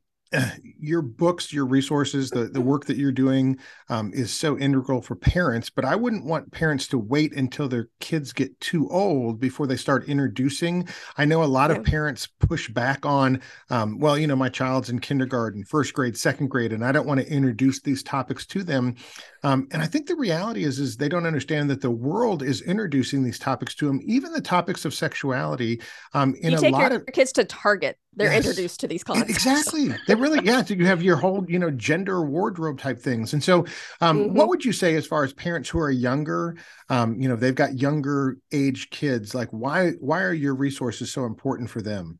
your 0.79 1.01
books, 1.01 1.53
your 1.53 1.65
resources, 1.65 2.29
the, 2.29 2.45
the 2.45 2.61
work 2.61 2.85
that 2.85 2.97
you're 2.97 3.11
doing 3.11 3.57
um, 3.89 4.11
is 4.13 4.33
so 4.33 4.57
integral 4.57 5.01
for 5.01 5.15
parents. 5.15 5.69
But 5.69 5.85
I 5.85 5.95
wouldn't 5.95 6.25
want 6.25 6.51
parents 6.51 6.87
to 6.87 6.97
wait 6.97 7.33
until 7.33 7.67
their 7.67 7.89
kids 7.99 8.33
get 8.33 8.59
too 8.59 8.89
old 8.89 9.39
before 9.39 9.67
they 9.67 9.77
start 9.77 10.09
introducing. 10.09 10.87
I 11.17 11.25
know 11.25 11.43
a 11.43 11.45
lot 11.45 11.69
yeah. 11.69 11.77
of 11.77 11.85
parents 11.85 12.27
push 12.39 12.69
back 12.69 13.05
on, 13.05 13.41
um, 13.69 13.99
well, 13.99 14.17
you 14.17 14.27
know, 14.27 14.35
my 14.35 14.49
child's 14.49 14.89
in 14.89 14.99
kindergarten, 14.99 15.63
first 15.63 15.93
grade, 15.93 16.17
second 16.17 16.47
grade, 16.47 16.73
and 16.73 16.83
I 16.83 16.91
don't 16.91 17.07
want 17.07 17.19
to 17.19 17.31
introduce 17.31 17.81
these 17.81 18.03
topics 18.03 18.45
to 18.47 18.63
them. 18.63 18.95
Um, 19.43 19.67
and 19.71 19.81
I 19.81 19.85
think 19.87 20.07
the 20.07 20.15
reality 20.15 20.63
is, 20.63 20.79
is 20.79 20.97
they 20.97 21.09
don't 21.09 21.25
understand 21.25 21.69
that 21.69 21.81
the 21.81 21.91
world 21.91 22.43
is 22.43 22.61
introducing 22.61 23.23
these 23.23 23.39
topics 23.39 23.75
to 23.75 23.87
them, 23.87 23.99
even 24.05 24.31
the 24.31 24.41
topics 24.41 24.85
of 24.85 24.93
sexuality. 24.93 25.81
Um, 26.13 26.35
in 26.41 26.51
you 26.51 26.57
a 26.57 26.69
lot 26.69 26.91
your 26.91 27.01
of 27.01 27.05
kids 27.07 27.31
to 27.33 27.43
Target, 27.43 27.97
they're 28.15 28.31
yes. 28.31 28.45
introduced 28.45 28.79
to 28.81 28.87
these 28.87 29.03
concepts. 29.03 29.31
Exactly, 29.31 29.89
they 30.07 30.15
really, 30.23 30.45
yeah. 30.45 30.63
So 30.63 30.73
you 30.73 30.85
have 30.85 31.03
your 31.03 31.17
whole, 31.17 31.45
you 31.49 31.59
know, 31.59 31.69
gender 31.69 32.23
wardrobe 32.23 32.79
type 32.79 32.97
things. 32.97 33.33
And 33.33 33.43
so, 33.43 33.65
um, 33.99 34.19
mm-hmm. 34.19 34.33
what 34.35 34.47
would 34.47 34.63
you 34.63 34.71
say 34.71 34.95
as 34.95 35.05
far 35.05 35.23
as 35.23 35.33
parents 35.33 35.69
who 35.69 35.79
are 35.79 35.91
younger? 35.91 36.55
Um, 36.89 37.19
you 37.19 37.27
know, 37.27 37.35
they've 37.35 37.53
got 37.53 37.77
younger 37.79 38.37
age 38.53 38.89
kids. 38.89 39.35
Like, 39.35 39.49
why, 39.49 39.91
why 39.99 40.23
are 40.23 40.33
your 40.33 40.55
resources 40.55 41.11
so 41.11 41.25
important 41.25 41.69
for 41.69 41.81
them? 41.81 42.19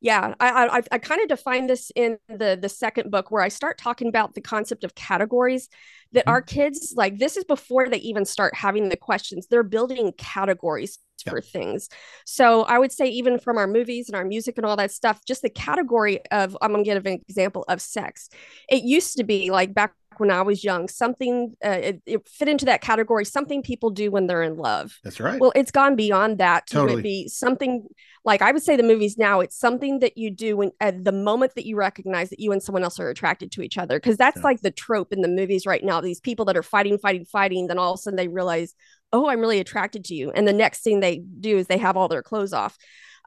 Yeah 0.00 0.34
i 0.40 0.66
i, 0.66 0.82
I 0.92 0.98
kind 0.98 1.20
of 1.20 1.28
define 1.28 1.66
this 1.66 1.90
in 1.94 2.18
the 2.28 2.58
the 2.60 2.68
second 2.68 3.10
book 3.10 3.30
where 3.30 3.42
i 3.42 3.48
start 3.48 3.78
talking 3.78 4.08
about 4.08 4.34
the 4.34 4.40
concept 4.40 4.84
of 4.84 4.94
categories 4.94 5.68
that 6.12 6.24
mm-hmm. 6.24 6.30
our 6.30 6.42
kids 6.42 6.94
like 6.96 7.18
this 7.18 7.36
is 7.36 7.44
before 7.44 7.88
they 7.88 7.98
even 7.98 8.24
start 8.24 8.54
having 8.54 8.88
the 8.88 8.96
questions 8.96 9.46
they're 9.46 9.62
building 9.62 10.12
categories 10.16 10.98
yeah. 11.24 11.32
for 11.32 11.40
things 11.40 11.88
so 12.24 12.62
i 12.64 12.78
would 12.78 12.92
say 12.92 13.06
even 13.06 13.38
from 13.38 13.58
our 13.58 13.66
movies 13.66 14.08
and 14.08 14.16
our 14.16 14.24
music 14.24 14.56
and 14.56 14.66
all 14.66 14.76
that 14.76 14.90
stuff 14.90 15.20
just 15.26 15.42
the 15.42 15.50
category 15.50 16.20
of 16.30 16.56
i'm 16.62 16.72
gonna 16.72 16.82
give 16.84 17.04
an 17.06 17.20
example 17.28 17.64
of 17.68 17.80
sex 17.80 18.28
it 18.68 18.82
used 18.82 19.16
to 19.16 19.24
be 19.24 19.50
like 19.50 19.74
back 19.74 19.92
when 20.18 20.30
I 20.30 20.42
was 20.42 20.62
young, 20.64 20.88
something 20.88 21.54
uh, 21.64 21.68
it, 21.70 22.02
it, 22.06 22.28
fit 22.28 22.48
into 22.48 22.64
that 22.66 22.80
category, 22.80 23.24
something 23.24 23.62
people 23.62 23.90
do 23.90 24.10
when 24.10 24.26
they're 24.26 24.42
in 24.42 24.56
love. 24.56 24.98
That's 25.04 25.20
right. 25.20 25.40
Well, 25.40 25.52
it's 25.54 25.70
gone 25.70 25.96
beyond 25.96 26.38
that 26.38 26.66
to 26.68 26.74
totally. 26.74 27.02
be 27.02 27.28
something 27.28 27.86
like 28.24 28.42
I 28.42 28.52
would 28.52 28.62
say 28.62 28.76
the 28.76 28.82
movies 28.82 29.16
now, 29.16 29.40
it's 29.40 29.58
something 29.58 30.00
that 30.00 30.18
you 30.18 30.30
do 30.30 30.56
when 30.56 30.72
at 30.80 31.04
the 31.04 31.12
moment 31.12 31.54
that 31.54 31.66
you 31.66 31.76
recognize 31.76 32.28
that 32.30 32.40
you 32.40 32.52
and 32.52 32.62
someone 32.62 32.84
else 32.84 33.00
are 33.00 33.08
attracted 33.08 33.50
to 33.52 33.62
each 33.62 33.78
other. 33.78 33.98
Cause 33.98 34.16
that's 34.16 34.38
yeah. 34.38 34.42
like 34.42 34.60
the 34.60 34.70
trope 34.70 35.12
in 35.12 35.22
the 35.22 35.28
movies 35.28 35.64
right 35.64 35.82
now. 35.82 36.00
These 36.00 36.20
people 36.20 36.44
that 36.46 36.56
are 36.56 36.62
fighting, 36.62 36.98
fighting, 36.98 37.24
fighting, 37.24 37.68
then 37.68 37.78
all 37.78 37.94
of 37.94 37.98
a 37.98 38.02
sudden 38.02 38.16
they 38.16 38.28
realize, 38.28 38.74
oh, 39.12 39.28
I'm 39.28 39.40
really 39.40 39.58
attracted 39.58 40.04
to 40.06 40.14
you. 40.14 40.30
And 40.32 40.46
the 40.46 40.52
next 40.52 40.82
thing 40.82 41.00
they 41.00 41.18
do 41.18 41.56
is 41.56 41.66
they 41.66 41.78
have 41.78 41.96
all 41.96 42.08
their 42.08 42.22
clothes 42.22 42.52
off. 42.52 42.76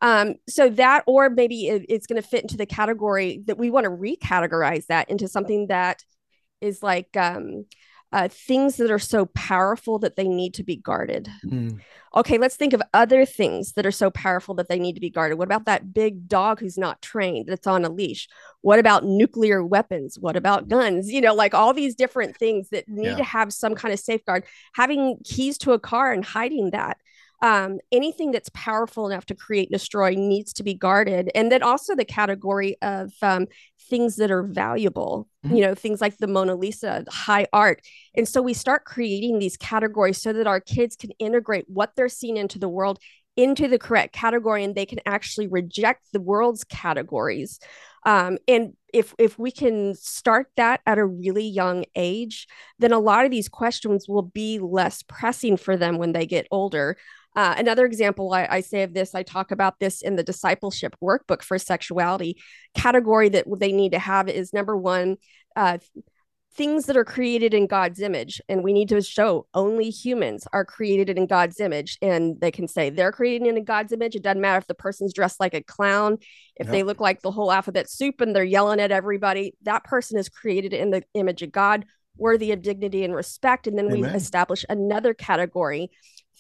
Um, 0.02 0.36
so 0.50 0.70
that, 0.70 1.04
or 1.08 1.30
maybe 1.30 1.68
it, 1.68 1.86
it's 1.88 2.08
going 2.08 2.22
to 2.22 2.28
fit 2.28 2.42
into 2.42 2.58
the 2.58 2.66
category 2.66 3.42
that 3.46 3.58
we 3.58 3.70
want 3.70 3.86
to 3.86 3.90
recategorize 3.90 4.88
that 4.88 5.10
into 5.10 5.28
something 5.28 5.68
that 5.68 6.04
is 6.64 6.82
like 6.82 7.16
um, 7.18 7.66
uh, 8.14 8.28
things 8.28 8.78
that 8.78 8.92
are 8.92 9.00
so 9.00 9.26
powerful 9.26 9.98
that 9.98 10.16
they 10.16 10.28
need 10.28 10.54
to 10.54 10.64
be 10.64 10.76
guarded. 10.76 11.28
Mm. 11.44 11.80
Okay, 12.16 12.38
let's 12.38 12.56
think 12.56 12.74
of 12.74 12.82
other 12.94 13.26
things 13.26 13.74
that 13.74 13.88
are 13.88 13.92
so 13.92 14.12
powerful 14.12 14.54
that 14.54 14.70
they 14.70 14.78
need 14.78 14.94
to 14.94 15.02
be 15.02 15.10
guarded. 15.10 15.40
What 15.40 15.48
about 15.48 15.66
that 15.66 15.96
big 15.96 16.28
dog 16.28 16.60
who's 16.60 16.78
not 16.78 17.02
trained 17.02 17.48
that's 17.48 17.66
on 17.66 17.84
a 17.84 17.90
leash? 17.90 18.30
What 18.62 18.78
about 18.78 19.04
nuclear 19.04 19.66
weapons? 19.66 20.20
What 20.20 20.36
about 20.36 20.68
guns? 20.68 21.12
You 21.12 21.22
know, 21.22 21.34
like 21.34 21.56
all 21.56 21.74
these 21.74 21.96
different 21.96 22.38
things 22.38 22.70
that 22.70 22.88
need 22.88 23.06
yeah. 23.06 23.18
to 23.18 23.24
have 23.24 23.52
some 23.52 23.74
kind 23.74 23.92
of 23.92 24.00
safeguard. 24.00 24.44
Having 24.76 25.18
keys 25.26 25.58
to 25.60 25.72
a 25.72 25.80
car 25.80 26.12
and 26.12 26.24
hiding 26.24 26.70
that 26.70 26.98
um, 27.44 27.80
anything 27.92 28.32
that's 28.32 28.50
powerful 28.54 29.06
enough 29.06 29.26
to 29.26 29.36
create 29.36 29.68
and 29.68 29.74
destroy 29.78 30.16
needs 30.16 30.54
to 30.54 30.64
be 30.64 30.74
guarded. 30.74 31.30
And 31.36 31.52
then 31.52 31.62
also 31.62 31.94
the 31.94 32.06
category 32.06 32.78
of 32.82 33.12
um, 33.22 33.48
things 33.90 34.16
that 34.16 34.32
are 34.32 34.44
valuable, 34.44 35.28
mm-hmm. 35.46 35.58
you 35.58 35.62
know, 35.62 35.76
things 35.76 36.00
like 36.00 36.18
the 36.18 36.28
Mona 36.28 36.56
Lisa, 36.56 37.04
high 37.10 37.48
art. 37.52 37.82
And 38.16 38.28
so 38.28 38.42
we 38.42 38.54
start 38.54 38.86
creating 38.86 39.40
these 39.40 39.58
categories 39.58 40.22
so 40.22 40.32
that 40.32 40.48
our 40.48 40.62
kids 40.62 40.96
can 40.96 41.12
integrate 41.20 41.66
what 41.68 41.92
they're 41.98 42.08
seeing 42.08 42.38
into 42.38 42.60
the 42.60 42.70
world 42.70 42.98
into 43.36 43.68
the 43.68 43.80
correct 43.80 44.14
category 44.14 44.64
and 44.64 44.76
they 44.76 44.86
can 44.86 45.00
actually 45.06 45.48
reject 45.48 46.06
the 46.14 46.22
world's 46.22 46.64
categories 46.64 47.60
um, 48.06 48.38
and 48.48 48.74
if 48.94 49.16
if 49.18 49.40
we 49.40 49.50
can 49.50 49.96
start 49.96 50.48
that 50.56 50.82
at 50.86 51.00
a 51.00 51.06
really 51.06 51.44
young 51.44 51.84
age 51.96 52.48
then 52.78 52.92
a 52.92 53.00
lot 53.00 53.26
of 53.26 53.32
these 53.32 53.50
questions 53.50 54.08
will 54.08 54.22
be 54.22 54.60
less 54.60 55.02
pressing 55.02 55.58
for 55.58 55.76
them 55.76 55.98
when 55.98 56.12
they 56.12 56.28
get 56.28 56.46
older 56.52 56.96
uh, 57.36 57.56
another 57.58 57.86
example 57.86 58.34
I, 58.34 58.48
I, 58.50 58.62
say 58.62 58.84
of 58.84 58.94
this, 58.94 59.16
I 59.16 59.24
talk 59.24 59.52
about 59.52 59.80
this 59.80 60.02
in 60.02 60.16
the 60.16 60.24
discipleship 60.24 60.96
workbook 61.02 61.42
for 61.42 61.58
sexuality. 61.58 62.38
Category 62.76 63.30
that 63.30 63.46
they 63.58 63.72
need 63.72 63.94
to 63.94 64.00
have 64.00 64.30
is 64.30 64.54
number 64.54 64.78
one, 64.78 65.18
uh, 65.56 65.80
things 66.56 66.86
that 66.86 66.98
are 66.98 67.06
created 67.06 67.54
in 67.54 67.66
God's 67.66 68.00
image. 68.00 68.40
And 68.48 68.64
we 68.64 68.74
need 68.74 68.90
to 68.90 69.02
show 69.02 69.48
only 69.54 69.90
humans 69.90 70.46
are 70.54 70.66
created 70.66 71.18
in 71.18 71.26
God's 71.26 71.60
image. 71.60 71.98
And 72.02 72.40
they 72.40 72.52
can 72.52 72.68
say 72.68 72.90
they're 72.90 73.12
created 73.12 73.48
in 73.48 73.64
God's 73.64 73.92
image. 73.92 74.16
It 74.16 74.22
doesn't 74.22 74.42
matter 74.42 74.60
if 74.60 74.68
the 74.68 74.76
person's 74.76 75.14
dressed 75.14 75.40
like 75.40 75.56
a 75.56 75.64
clown, 75.64 76.20
if 76.56 76.68
yep. 76.68 76.72
they 76.72 76.84
look 76.84 77.00
like 77.00 77.22
the 77.22 77.32
whole 77.32 77.52
alphabet 77.52 77.90
soup 77.90 78.22
and 78.22 78.36
they're 78.36 78.44
yelling 78.44 78.80
at 78.80 78.92
everybody, 78.92 79.56
that 79.64 79.84
person 79.84 80.20
is 80.20 80.30
created 80.30 80.74
in 80.74 80.92
the 80.92 81.04
image 81.16 81.42
of 81.42 81.52
God, 81.52 81.86
worthy 82.16 82.52
of 82.52 82.62
dignity 82.62 83.04
and 83.04 83.16
respect. 83.16 83.66
And 83.66 83.76
then 83.76 83.88
Amen. 83.88 84.02
we 84.02 84.08
establish 84.10 84.64
another 84.70 85.16
category 85.16 85.90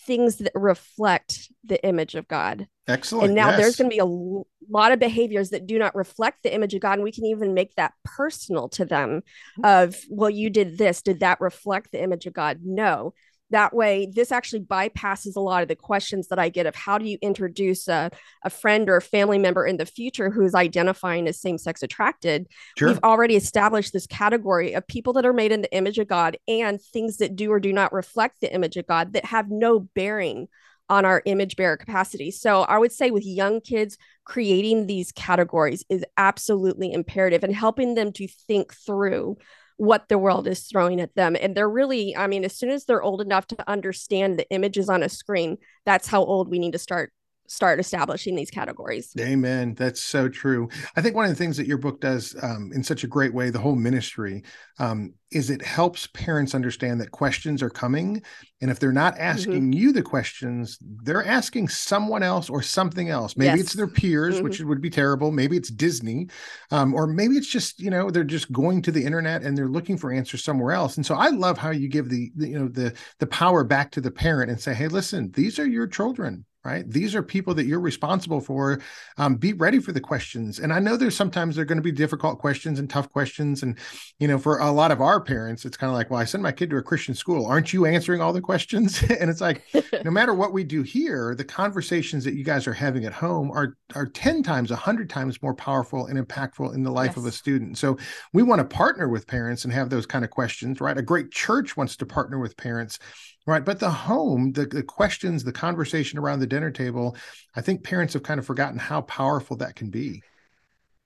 things 0.05 0.37
that 0.37 0.51
reflect 0.55 1.51
the 1.63 1.83
image 1.85 2.15
of 2.15 2.27
God. 2.27 2.67
Excellent. 2.87 3.27
And 3.27 3.35
now 3.35 3.49
yes. 3.49 3.59
there's 3.59 3.75
going 3.77 3.89
to 3.89 3.95
be 3.95 3.99
a 3.99 4.71
lot 4.71 4.91
of 4.91 4.99
behaviors 4.99 5.51
that 5.51 5.67
do 5.67 5.79
not 5.79 5.95
reflect 5.95 6.43
the 6.43 6.53
image 6.53 6.73
of 6.73 6.81
God. 6.81 6.93
And 6.93 7.03
we 7.03 7.11
can 7.11 7.25
even 7.25 7.53
make 7.53 7.75
that 7.75 7.93
personal 8.03 8.69
to 8.69 8.85
them 8.85 9.21
mm-hmm. 9.57 9.65
of, 9.65 9.95
well, 10.09 10.29
you 10.29 10.49
did 10.49 10.77
this. 10.77 11.01
Did 11.01 11.21
that 11.21 11.39
reflect 11.39 11.91
the 11.91 12.03
image 12.03 12.25
of 12.25 12.33
God? 12.33 12.59
No. 12.63 13.13
That 13.53 13.73
way, 13.73 14.11
this 14.11 14.31
actually 14.31 14.61
bypasses 14.61 15.35
a 15.35 15.39
lot 15.39 15.61
of 15.61 15.69
the 15.69 15.75
questions 15.75 16.27
that 16.29 16.39
I 16.39 16.49
get 16.49 16.65
of 16.65 16.75
how 16.75 16.97
do 16.97 17.05
you 17.05 17.19
introduce 17.21 17.87
a, 17.87 18.09
a 18.43 18.49
friend 18.49 18.89
or 18.89 18.97
a 18.97 19.01
family 19.01 19.37
member 19.37 19.65
in 19.65 19.77
the 19.77 19.85
future 19.85 20.31
who's 20.31 20.55
identifying 20.55 21.27
as 21.27 21.39
same 21.39 21.59
sex 21.59 21.83
attracted. 21.83 22.47
Sure. 22.77 22.87
We've 22.89 23.03
already 23.03 23.35
established 23.35 23.93
this 23.93 24.07
category 24.07 24.73
of 24.73 24.87
people 24.87 25.13
that 25.13 25.25
are 25.25 25.33
made 25.33 25.51
in 25.51 25.61
the 25.61 25.73
image 25.73 25.99
of 25.99 26.07
God 26.07 26.35
and 26.47 26.81
things 26.81 27.17
that 27.17 27.35
do 27.35 27.51
or 27.51 27.59
do 27.59 27.71
not 27.71 27.93
reflect 27.93 28.41
the 28.41 28.53
image 28.53 28.75
of 28.75 28.87
God 28.87 29.13
that 29.13 29.25
have 29.25 29.49
no 29.49 29.79
bearing 29.79 30.47
on 30.89 31.05
our 31.05 31.21
image 31.25 31.55
bearer 31.55 31.77
capacity. 31.77 32.31
So 32.31 32.63
I 32.63 32.77
would 32.77 32.91
say 32.91 33.11
with 33.11 33.25
young 33.25 33.61
kids, 33.61 33.97
creating 34.25 34.87
these 34.87 35.11
categories 35.11 35.85
is 35.89 36.03
absolutely 36.17 36.91
imperative 36.91 37.43
and 37.43 37.55
helping 37.55 37.95
them 37.95 38.11
to 38.13 38.27
think 38.27 38.73
through 38.73 39.37
what 39.77 40.07
the 40.07 40.17
world 40.17 40.47
is 40.47 40.67
throwing 40.67 41.01
at 41.01 41.15
them. 41.15 41.35
And 41.39 41.55
they're 41.55 41.69
really, 41.69 42.15
I 42.15 42.27
mean, 42.27 42.45
as 42.45 42.55
soon 42.55 42.69
as 42.69 42.85
they're 42.85 43.01
old 43.01 43.21
enough 43.21 43.47
to 43.47 43.69
understand 43.69 44.37
the 44.37 44.49
images 44.49 44.89
on 44.89 45.03
a 45.03 45.09
screen, 45.09 45.57
that's 45.85 46.07
how 46.07 46.23
old 46.23 46.49
we 46.49 46.59
need 46.59 46.73
to 46.73 46.79
start 46.79 47.11
start 47.47 47.79
establishing 47.79 48.35
these 48.35 48.49
categories. 48.49 49.13
Amen. 49.19 49.73
That's 49.75 50.01
so 50.01 50.29
true. 50.29 50.69
I 50.95 51.01
think 51.01 51.15
one 51.15 51.25
of 51.25 51.31
the 51.31 51.35
things 51.35 51.57
that 51.57 51.67
your 51.67 51.77
book 51.77 52.01
does 52.01 52.35
um, 52.41 52.71
in 52.73 52.83
such 52.83 53.03
a 53.03 53.07
great 53.07 53.33
way, 53.33 53.49
the 53.49 53.59
whole 53.59 53.75
ministry, 53.75 54.43
um, 54.79 55.13
is 55.31 55.49
it 55.49 55.61
helps 55.61 56.07
parents 56.07 56.55
understand 56.55 57.01
that 57.01 57.11
questions 57.11 57.61
are 57.61 57.69
coming. 57.69 58.21
And 58.61 58.71
if 58.71 58.79
they're 58.79 58.91
not 58.91 59.13
mm-hmm. 59.13 59.23
asking 59.23 59.61
mm-hmm. 59.61 59.73
you 59.73 59.91
the 59.91 60.01
questions, 60.01 60.77
they're 60.81 61.25
asking 61.25 61.67
someone 61.67 62.23
else 62.23 62.49
or 62.49 62.61
something 62.61 63.09
else. 63.09 63.35
Maybe 63.35 63.57
yes. 63.57 63.61
it's 63.61 63.73
their 63.73 63.87
peers, 63.87 64.35
mm-hmm. 64.35 64.43
which 64.43 64.61
would 64.61 64.81
be 64.81 64.89
terrible. 64.89 65.31
Maybe 65.31 65.57
it's 65.57 65.69
Disney. 65.69 66.29
Um, 66.71 66.93
or 66.93 67.07
maybe 67.07 67.35
it's 67.35 67.49
just, 67.49 67.79
you 67.79 67.89
know, 67.89 68.09
they're 68.09 68.23
just 68.23 68.51
going 68.51 68.81
to 68.83 68.91
the 68.91 69.03
internet 69.03 69.43
and 69.43 69.57
they're 69.57 69.67
looking 69.67 69.97
for 69.97 70.11
answers 70.11 70.43
somewhere 70.43 70.71
else. 70.71 70.97
And 70.97 71.05
so 71.05 71.15
I 71.15 71.29
love 71.29 71.57
how 71.57 71.71
you 71.71 71.87
give 71.87 72.09
the, 72.09 72.31
the 72.35 72.47
you 72.47 72.59
know, 72.59 72.67
the 72.67 72.93
the 73.19 73.27
power 73.27 73.63
back 73.63 73.91
to 73.91 74.01
the 74.01 74.11
parent 74.11 74.49
and 74.49 74.59
say, 74.59 74.73
hey, 74.73 74.87
listen, 74.87 75.31
these 75.31 75.59
are 75.59 75.67
your 75.67 75.87
children 75.87 76.45
right? 76.63 76.89
These 76.89 77.15
are 77.15 77.23
people 77.23 77.53
that 77.55 77.65
you're 77.65 77.79
responsible 77.79 78.39
for 78.39 78.81
um, 79.17 79.35
be 79.35 79.53
ready 79.53 79.79
for 79.79 79.91
the 79.91 79.99
questions. 79.99 80.59
And 80.59 80.71
i 80.71 80.79
know 80.79 80.95
there's 80.95 81.15
sometimes 81.15 81.55
they're 81.55 81.65
going 81.65 81.77
to 81.77 81.81
be 81.81 81.91
difficult 81.91 82.39
questions 82.39 82.79
and 82.79 82.89
tough 82.89 83.09
questions. 83.09 83.63
And 83.63 83.77
you 84.19 84.27
know 84.27 84.37
for 84.37 84.59
a 84.59 84.71
lot 84.71 84.91
of 84.91 85.01
our 85.01 85.19
parents 85.21 85.65
it's 85.65 85.77
kind 85.77 85.89
of 85.89 85.95
like 85.95 86.09
well 86.09 86.19
i 86.19 86.25
send 86.25 86.43
my 86.43 86.51
kid 86.51 86.69
to 86.69 86.77
a 86.77 86.83
christian 86.83 87.15
school. 87.15 87.45
Aren't 87.45 87.73
you 87.73 87.85
answering 87.85 88.21
all 88.21 88.33
the 88.33 88.41
questions? 88.41 89.03
And 89.23 89.29
it's 89.29 89.41
like 89.41 89.63
no 90.03 90.11
matter 90.19 90.33
what 90.33 90.53
we 90.53 90.63
do 90.63 90.81
here 90.81 91.35
the 91.35 91.43
conversations 91.43 92.23
that 92.25 92.33
you 92.33 92.43
guys 92.43 92.67
are 92.67 92.73
having 92.73 93.05
at 93.05 93.13
home 93.13 93.51
are 93.51 93.77
are 93.95 94.07
10 94.07 94.43
times 94.43 94.69
100 94.69 95.09
times 95.09 95.41
more 95.41 95.53
powerful 95.53 96.07
and 96.07 96.19
impactful 96.19 96.73
in 96.73 96.83
the 96.83 96.91
life 96.91 97.11
yes. 97.11 97.17
of 97.17 97.25
a 97.25 97.31
student. 97.31 97.77
So 97.77 97.97
we 98.33 98.43
want 98.43 98.59
to 98.59 98.65
partner 98.65 99.07
with 99.07 99.27
parents 99.27 99.63
and 99.63 99.73
have 99.73 99.89
those 99.89 100.05
kind 100.05 100.25
of 100.25 100.31
questions 100.31 100.81
right? 100.81 100.97
A 100.97 101.01
great 101.01 101.31
church 101.31 101.77
wants 101.77 101.95
to 101.97 102.05
partner 102.05 102.39
with 102.39 102.57
parents 102.57 102.99
right 103.45 103.65
but 103.65 103.79
the 103.79 103.89
home 103.89 104.51
the, 104.53 104.65
the 104.65 104.83
questions 104.83 105.43
the 105.43 105.51
conversation 105.51 106.19
around 106.19 106.39
the 106.39 106.47
dinner 106.47 106.71
table 106.71 107.15
i 107.55 107.61
think 107.61 107.83
parents 107.83 108.13
have 108.13 108.23
kind 108.23 108.39
of 108.39 108.45
forgotten 108.45 108.79
how 108.79 109.01
powerful 109.01 109.57
that 109.57 109.75
can 109.75 109.89
be. 109.89 110.21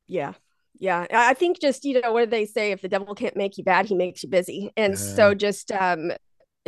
Yeah 0.08 0.34
yeah 0.80 1.08
i 1.12 1.34
think 1.34 1.60
just 1.60 1.86
you 1.86 2.00
know 2.00 2.12
what 2.14 2.26
do 2.26 2.30
they 2.30 2.46
say? 2.46 2.72
If 2.72 2.82
the 2.82 2.88
devil 2.88 3.16
can't 3.16 3.36
make 3.36 3.58
you 3.58 3.64
bad 3.64 3.86
he 3.88 3.96
makes 3.96 4.24
you 4.24 4.30
busy. 4.30 4.72
And 4.78 4.94
yeah. 4.94 5.00
so 5.00 5.34
just 5.34 5.72
um 5.72 6.12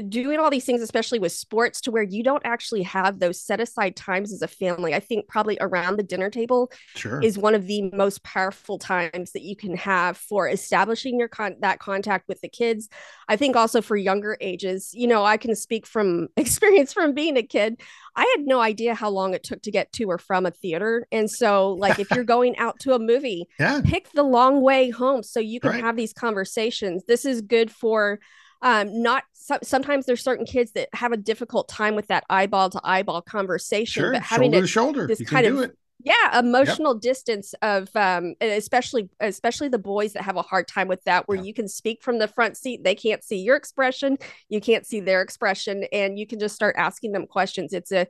doing 0.01 0.39
all 0.39 0.49
these 0.49 0.65
things, 0.65 0.81
especially 0.81 1.19
with 1.19 1.31
sports, 1.31 1.81
to 1.81 1.91
where 1.91 2.03
you 2.03 2.23
don't 2.23 2.45
actually 2.45 2.83
have 2.83 3.19
those 3.19 3.41
set 3.41 3.59
aside 3.59 3.95
times 3.95 4.33
as 4.33 4.41
a 4.41 4.47
family. 4.47 4.93
I 4.93 4.99
think 4.99 5.27
probably 5.27 5.57
around 5.59 5.97
the 5.97 6.03
dinner 6.03 6.29
table 6.29 6.71
sure. 6.95 7.21
is 7.21 7.37
one 7.37 7.55
of 7.55 7.67
the 7.67 7.89
most 7.91 8.23
powerful 8.23 8.77
times 8.77 9.31
that 9.31 9.43
you 9.43 9.55
can 9.55 9.75
have 9.77 10.17
for 10.17 10.47
establishing 10.47 11.19
your 11.19 11.27
con- 11.27 11.57
that 11.61 11.79
contact 11.79 12.27
with 12.27 12.41
the 12.41 12.49
kids. 12.49 12.89
I 13.27 13.35
think 13.35 13.55
also 13.55 13.81
for 13.81 13.97
younger 13.97 14.37
ages, 14.41 14.91
you 14.93 15.07
know, 15.07 15.23
I 15.23 15.37
can 15.37 15.55
speak 15.55 15.85
from 15.85 16.27
experience 16.37 16.93
from 16.93 17.13
being 17.13 17.37
a 17.37 17.43
kid. 17.43 17.81
I 18.15 18.21
had 18.35 18.45
no 18.45 18.59
idea 18.59 18.95
how 18.95 19.09
long 19.09 19.33
it 19.33 19.43
took 19.43 19.61
to 19.63 19.71
get 19.71 19.91
to 19.93 20.05
or 20.05 20.17
from 20.17 20.45
a 20.45 20.51
theater. 20.51 21.07
And 21.11 21.29
so, 21.29 21.73
like, 21.73 21.99
if 21.99 22.11
you're 22.11 22.23
going 22.39 22.57
out 22.57 22.79
to 22.81 22.93
a 22.93 22.99
movie, 22.99 23.47
yeah. 23.59 23.81
pick 23.83 24.11
the 24.11 24.23
long 24.23 24.61
way 24.61 24.89
home 24.89 25.23
so 25.23 25.39
you 25.39 25.59
can 25.59 25.71
right. 25.71 25.83
have 25.83 25.95
these 25.95 26.13
conversations. 26.13 27.03
This 27.07 27.25
is 27.25 27.41
good 27.41 27.71
for 27.71 28.19
um 28.61 29.01
not 29.01 29.23
so, 29.33 29.57
sometimes 29.63 30.05
there's 30.05 30.23
certain 30.23 30.45
kids 30.45 30.71
that 30.73 30.89
have 30.93 31.11
a 31.11 31.17
difficult 31.17 31.67
time 31.67 31.95
with 31.95 32.07
that 32.07 32.23
eyeball 32.29 32.69
to 32.69 32.81
eyeball 32.83 33.21
conversation 33.21 34.01
sure. 34.01 34.11
but 34.13 34.21
having 34.21 34.51
shoulder 34.51 34.61
to 34.61 34.67
shoulder 34.67 35.07
this 35.07 35.21
kind 35.21 35.45
of 35.45 35.59
it. 35.59 35.77
yeah 36.03 36.39
emotional 36.39 36.93
yep. 36.93 37.01
distance 37.01 37.53
of 37.61 37.89
um 37.95 38.35
especially 38.41 39.09
especially 39.19 39.69
the 39.69 39.79
boys 39.79 40.13
that 40.13 40.23
have 40.23 40.37
a 40.37 40.41
hard 40.41 40.67
time 40.67 40.87
with 40.87 41.03
that 41.03 41.27
where 41.27 41.37
yeah. 41.37 41.43
you 41.43 41.53
can 41.53 41.67
speak 41.67 42.01
from 42.01 42.19
the 42.19 42.27
front 42.27 42.57
seat 42.57 42.83
they 42.83 42.95
can't 42.95 43.23
see 43.23 43.37
your 43.37 43.55
expression 43.55 44.17
you 44.49 44.61
can't 44.61 44.85
see 44.85 44.99
their 44.99 45.21
expression 45.21 45.85
and 45.91 46.19
you 46.19 46.27
can 46.27 46.39
just 46.39 46.55
start 46.55 46.75
asking 46.77 47.11
them 47.11 47.25
questions 47.25 47.73
it's 47.73 47.91
a 47.91 48.07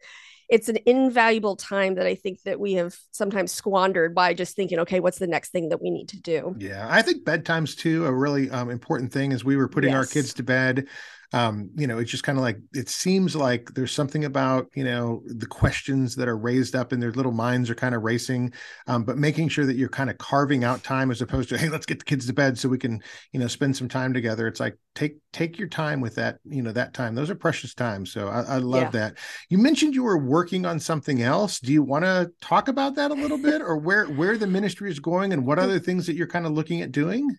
it's 0.50 0.68
an 0.68 0.78
invaluable 0.86 1.56
time 1.56 1.96
that 1.96 2.08
I 2.08 2.16
think 2.16 2.42
that 2.44 2.60
we 2.60 2.74
have 2.74 2.96
sometimes 3.12 3.52
squandered 3.52 4.16
by 4.16 4.34
just 4.34 4.56
thinking, 4.56 4.80
okay, 4.80 5.00
what's 5.00 5.20
the 5.20 5.28
next 5.28 5.52
thing 5.52 5.70
that 5.70 5.82
we 5.82 5.92
need 5.92 6.10
to 6.10 6.20
do? 6.20 6.56
Yeah, 6.58 6.88
I 6.90 7.04
think 7.04 7.24
bedtime's 7.24 7.76
too 7.76 8.06
a 8.06 8.12
really 8.12 8.50
um, 8.50 8.70
important 8.70 9.14
thing 9.14 9.32
as 9.32 9.46
we 9.46 9.56
were 9.56 9.68
putting 9.68 9.92
yes. 9.92 9.98
our 9.98 10.06
kids 10.06 10.34
to 10.36 10.44
bed 10.44 10.88
um, 11.32 11.70
you 11.76 11.86
know, 11.86 12.00
it's 12.00 12.10
just 12.10 12.24
kind 12.24 12.38
of 12.38 12.44
like 12.44 12.58
it 12.74 12.90
seems 12.90 13.36
like 13.36 13.70
there's 13.76 13.92
something 13.92 14.26
about 14.26 14.68
you 14.76 14.84
know 14.84 15.22
the 15.26 15.46
questions 15.46 16.16
that 16.16 16.28
are 16.28 16.38
raised 16.38 16.76
up 16.76 16.92
and 16.92 17.02
their 17.02 17.12
little 17.12 17.32
minds 17.32 17.70
are 17.70 17.76
kind 17.76 17.94
of 17.94 18.02
racing, 18.02 18.52
um, 18.88 19.04
but 19.04 19.18
making 19.18 19.50
sure 19.50 19.66
that 19.66 19.76
you're 19.76 19.90
kind 19.90 20.10
of 20.10 20.18
carving 20.18 20.64
out 20.64 20.84
time 20.84 21.12
as 21.12 21.22
opposed 21.22 21.50
to 21.50 21.58
hey, 21.58 21.70
let's 21.70 21.86
get 21.86 22.00
the 22.00 22.06
kids 22.06 22.26
to 22.26 22.34
bed 22.34 22.58
so 22.58 22.68
we 22.68 22.80
can 22.80 23.02
you 23.32 23.40
know 23.40 23.48
spend 23.48 23.78
some 23.78 23.88
time 23.88 24.12
together. 24.12 24.48
It's 24.48 24.60
like 24.60 24.78
take 24.96 25.18
take 25.32 25.60
your 25.60 25.68
time 25.68 26.02
with 26.02 26.16
that 26.16 26.40
you 26.46 26.64
know 26.64 26.72
that 26.72 26.96
time. 26.96 27.14
Those 27.14 27.30
are 27.30 27.36
precious 27.36 27.76
times. 27.76 28.12
So 28.12 28.28
I, 28.28 28.42
I 28.42 28.58
love 28.58 28.84
yeah. 28.84 28.90
that. 29.02 29.18
You 29.50 29.60
mentioned 29.60 29.94
you 29.94 30.04
were 30.04 30.18
working 30.18 30.66
on 30.66 30.80
something 30.80 31.22
else. 31.22 31.60
Do 31.60 31.72
you 31.72 31.84
want 31.84 32.06
to 32.06 32.32
talk 32.42 32.70
about 32.70 32.96
that 32.96 33.12
a 33.12 33.16
little 33.16 33.38
bit, 33.38 33.62
or 33.62 33.78
where 33.78 34.06
where 34.06 34.36
the 34.36 34.48
ministry 34.48 34.90
is 34.90 35.00
going 35.00 35.32
and 35.32 35.46
what 35.46 35.60
other 35.60 35.80
things 35.80 36.08
that 36.08 36.16
you're 36.16 36.28
kind 36.28 36.48
of 36.48 36.54
looking 36.54 36.82
at 36.82 36.92
doing? 36.92 37.38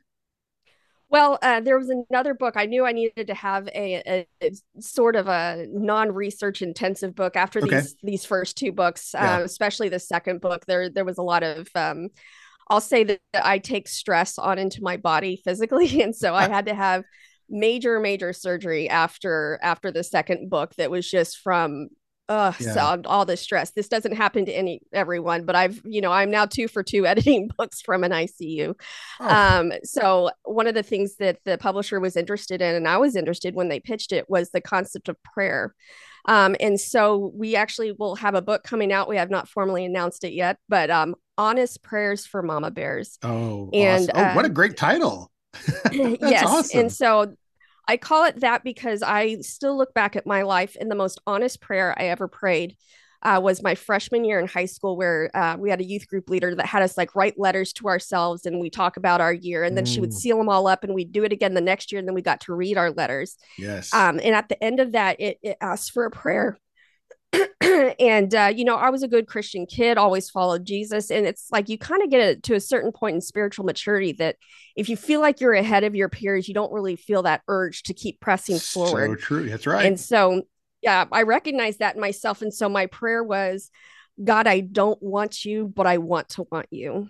Well, 1.11 1.39
uh, 1.43 1.61
there 1.61 1.77
was 1.77 1.91
another 1.91 2.35
book. 2.35 2.55
I 2.57 2.67
knew 2.67 2.87
I 2.87 2.93
needed 2.93 3.27
to 3.27 3.35
have 3.35 3.67
a, 3.69 4.27
a, 4.41 4.53
sort 4.79 5.17
of 5.17 5.27
a 5.27 5.67
non-research 5.69 6.63
intensive 6.63 7.17
book 7.17 7.35
after 7.35 7.59
okay. 7.59 7.81
these 7.81 7.97
these 8.03 8.25
first 8.25 8.57
two 8.57 8.71
books, 8.71 9.11
yeah. 9.13 9.39
uh, 9.39 9.41
especially 9.41 9.89
the 9.89 9.99
second 9.99 10.41
book. 10.41 10.67
There 10.67 10.89
there 10.89 11.05
was 11.05 11.19
a 11.19 11.23
lot 11.23 11.43
of 11.43 11.69
um, 11.75 12.11
I'll 12.69 12.81
say 12.81 13.03
that 13.03 13.21
I 13.35 13.59
take 13.59 13.89
stress 13.89 14.39
on 14.39 14.59
into 14.59 14.83
my 14.83 14.97
body 14.97 15.41
physically, 15.45 16.01
and 16.03 16.15
so 16.15 16.35
I 16.35 16.49
had 16.49 16.67
to 16.67 16.75
have 16.75 17.05
major 17.49 17.99
major 17.99 18.33
surgery 18.33 18.89
after 18.89 19.59
after 19.61 19.91
the 19.91 20.05
second 20.05 20.49
book 20.49 20.73
that 20.77 20.93
was 20.93 21.11
just 21.11 21.39
from 21.39 21.89
Ugh, 22.31 22.55
yeah. 22.61 22.73
so 22.73 23.03
all 23.07 23.25
the 23.25 23.37
stress. 23.37 23.73
This 23.73 23.89
doesn't 23.89 24.15
happen 24.15 24.45
to 24.45 24.53
any 24.53 24.81
everyone, 24.93 25.45
but 25.45 25.57
I've, 25.57 25.83
you 25.85 26.01
know, 26.01 26.13
I'm 26.13 26.31
now 26.31 26.47
two 26.47 26.69
for 26.69 26.85
two 26.85 27.05
editing 27.07 27.51
books 27.59 27.81
from 27.81 28.05
an 28.05 28.13
ICU. 28.13 28.75
Oh. 29.19 29.29
Um, 29.29 29.73
so 29.83 30.31
one 30.45 30.69
of 30.69 30.75
the 30.75 30.85
things 30.85 31.17
that 31.17 31.39
the 31.45 31.59
publisher 31.59 31.99
was 31.99 32.17
interested 32.17 32.63
in, 32.63 32.77
and 32.77 32.87
I 32.87 32.99
was 32.99 33.17
interested 33.17 33.57
when 33.57 33.69
they 33.69 33.81
pitched 33.81 34.13
it, 34.13 34.31
was 34.31 34.51
the 34.51 34.61
concept 34.61 35.09
of 35.09 35.21
prayer. 35.25 35.75
Um, 36.27 36.55
and 36.61 36.79
so 36.79 37.33
we 37.35 37.57
actually 37.57 37.91
will 37.91 38.15
have 38.15 38.37
a 38.37 38.43
book 38.43 38.63
coming 38.63 38.93
out. 38.93 39.09
We 39.09 39.17
have 39.17 39.31
not 39.31 39.49
formally 39.49 39.85
announced 39.85 40.23
it 40.23 40.33
yet, 40.33 40.59
but 40.69 40.89
um, 40.89 41.17
honest 41.37 41.83
prayers 41.83 42.27
for 42.27 42.45
mama 42.45 42.71
bears. 42.71 43.19
Oh, 43.25 43.71
and 43.73 44.09
awesome. 44.09 44.25
oh, 44.25 44.35
what 44.37 44.45
a 44.45 44.49
uh, 44.49 44.53
great 44.53 44.77
title! 44.77 45.33
yes, 45.91 46.45
awesome. 46.47 46.81
and 46.81 46.93
so 46.93 47.35
I 47.91 47.97
call 47.97 48.25
it 48.25 48.39
that 48.39 48.63
because 48.63 49.03
I 49.03 49.39
still 49.41 49.77
look 49.77 49.93
back 49.95 50.15
at 50.15 50.25
my 50.25 50.43
life 50.43 50.77
and 50.81 50.89
the 50.89 50.95
most 50.95 51.21
honest 51.27 51.61
prayer 51.61 51.93
I 51.99 52.05
ever 52.05 52.29
prayed 52.29 52.77
uh, 53.23 53.41
was 53.43 53.65
my 53.65 53.75
freshman 53.75 54.25
year 54.25 54.39
in 54.39 54.47
high 54.47 54.67
school, 54.67 54.97
where 54.97 55.29
uh, 55.35 55.57
we 55.59 55.71
had 55.71 55.81
a 55.81 55.85
youth 55.85 56.07
group 56.07 56.31
leader 56.31 56.55
that 56.55 56.67
had 56.67 56.83
us 56.83 56.97
like 56.97 57.17
write 57.17 57.37
letters 57.37 57.73
to 57.73 57.89
ourselves 57.89 58.47
and 58.47 58.61
we 58.61 58.71
talk 58.71 58.97
about 58.97 59.21
our 59.21 59.33
year, 59.33 59.65
and 59.65 59.77
then 59.77 59.87
mm. 59.87 59.93
she 59.93 59.99
would 59.99 60.11
mm. 60.11 60.15
seal 60.15 60.39
them 60.39 60.49
all 60.49 60.69
up, 60.69 60.85
and 60.85 60.95
we'd 60.95 61.11
do 61.11 61.25
it 61.25 61.33
again 61.33 61.55
the 61.55 61.61
next 61.61 61.91
year, 61.91 61.99
and 61.99 62.07
then 62.07 62.15
we 62.15 62.23
got 62.23 62.41
to 62.43 62.55
read 62.55 62.79
our 62.79 62.93
letters. 62.93 63.37
Yes. 63.59 63.93
Um, 63.93 64.21
and 64.23 64.37
at 64.37 64.49
the 64.49 64.63
end 64.63 64.79
of 64.79 64.93
that, 64.93 65.21
it, 65.21 65.39
it 65.43 65.57
asked 65.61 65.91
for 65.91 66.05
a 66.05 66.13
prayer. 66.13 66.61
and 68.01 68.35
uh, 68.35 68.53
you 68.55 68.65
know, 68.65 68.77
I 68.77 68.91
was 68.91 69.03
a 69.03 69.09
good 69.09 69.27
Christian 69.27 69.67
kid, 69.67 69.99
always 69.99 70.31
followed 70.31 70.65
Jesus, 70.65 71.11
and 71.11 71.27
it's 71.27 71.49
like 71.51 71.69
you 71.69 71.79
kind 71.79 72.03
of 72.03 72.11
get 72.11 72.21
it 72.21 72.43
to 72.45 72.55
a 72.55 72.61
certain 72.61 72.93
point 72.93 73.15
in 73.15 73.21
spiritual 73.21 73.65
maturity 73.65 74.13
that 74.13 74.37
if 74.77 74.89
you 74.89 74.97
feel 74.97 75.21
like 75.21 75.41
you're 75.41 75.53
ahead 75.53 75.85
of 75.85 75.95
your 75.95 76.09
peers, 76.09 76.49
you 76.49 76.55
don't 76.55 76.73
really 76.73 76.97
feel 76.97 77.23
that 77.23 77.43
urge 77.49 77.83
to 77.85 77.95
keep 77.95 78.21
pressing 78.21 78.59
forward. 78.59 79.21
So 79.21 79.25
true, 79.27 79.49
that's 79.49 79.67
right. 79.67 79.87
And 79.87 79.99
so 79.99 80.43
yeah, 80.83 81.05
I 81.13 81.23
recognize 81.23 81.79
that 81.79 81.95
in 81.95 82.01
myself. 82.01 82.43
And 82.43 82.53
so 82.53 82.69
my 82.69 82.87
prayer 82.87 83.23
was, 83.23 83.71
God, 84.23 84.47
I 84.47 84.61
don't 84.61 85.01
want 85.03 85.45
you, 85.45 85.73
but 85.75 85.87
I 85.87 85.99
want 85.99 86.31
to 86.31 86.47
want 86.51 86.67
you. 86.71 87.09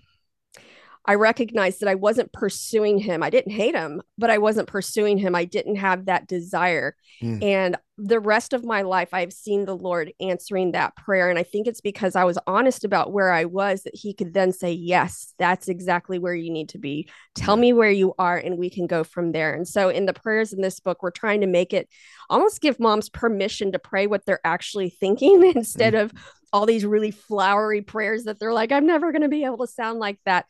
I 1.11 1.17
recognized 1.17 1.81
that 1.81 1.89
I 1.89 1.97
wasn't 1.97 2.33
pursuing 2.33 2.97
him. 2.97 3.21
I 3.21 3.31
didn't 3.31 3.51
hate 3.51 3.75
him, 3.75 4.01
but 4.17 4.31
I 4.31 4.39
wasn't 4.39 4.69
pursuing 4.69 5.19
him. 5.19 5.35
I 5.35 5.45
didn't 5.45 5.75
have 5.75 6.05
that 6.05 6.29
desire. 6.29 6.95
Mm. 7.21 7.43
And 7.43 7.77
the 7.99 8.21
rest 8.21 8.53
of 8.53 8.65
my 8.65 8.83
life, 8.83 9.09
I've 9.13 9.33
seen 9.33 9.65
the 9.65 9.75
Lord 9.75 10.13
answering 10.21 10.71
that 10.71 10.95
prayer. 10.95 11.29
And 11.29 11.37
I 11.37 11.43
think 11.43 11.67
it's 11.67 11.81
because 11.81 12.15
I 12.15 12.23
was 12.23 12.39
honest 12.47 12.85
about 12.85 13.13
where 13.13 13.33
I 13.33 13.47
was 13.47 13.83
that 13.83 13.97
he 13.97 14.15
could 14.15 14.33
then 14.33 14.53
say, 14.53 14.71
Yes, 14.71 15.35
that's 15.37 15.67
exactly 15.67 16.21
where 16.21 16.33
you 16.33 16.49
need 16.49 16.69
to 16.69 16.79
be. 16.79 17.09
Tell 17.35 17.57
me 17.57 17.73
where 17.73 17.91
you 17.91 18.15
are, 18.17 18.37
and 18.37 18.57
we 18.57 18.71
can 18.71 18.87
go 18.87 19.03
from 19.03 19.33
there. 19.33 19.53
And 19.53 19.67
so, 19.67 19.89
in 19.89 20.07
the 20.07 20.15
prayers 20.15 20.53
in 20.53 20.61
this 20.61 20.79
book, 20.79 21.03
we're 21.03 21.11
trying 21.11 21.41
to 21.41 21.49
make 21.49 21.73
it 21.73 21.89
almost 22.29 22.61
give 22.61 22.79
moms 22.79 23.09
permission 23.09 23.73
to 23.73 23.81
pray 23.81 24.07
what 24.07 24.25
they're 24.27 24.47
actually 24.47 24.91
thinking 24.91 25.45
instead 25.57 25.95
mm. 25.95 26.03
of 26.03 26.13
all 26.53 26.67
these 26.67 26.85
really 26.85 27.11
flowery 27.11 27.83
prayers 27.83 28.25
that 28.25 28.39
they're 28.39 28.53
like, 28.53 28.73
I'm 28.73 28.87
never 28.87 29.13
going 29.13 29.23
to 29.23 29.29
be 29.29 29.45
able 29.45 29.59
to 29.59 29.73
sound 29.73 29.99
like 29.99 30.19
that 30.25 30.47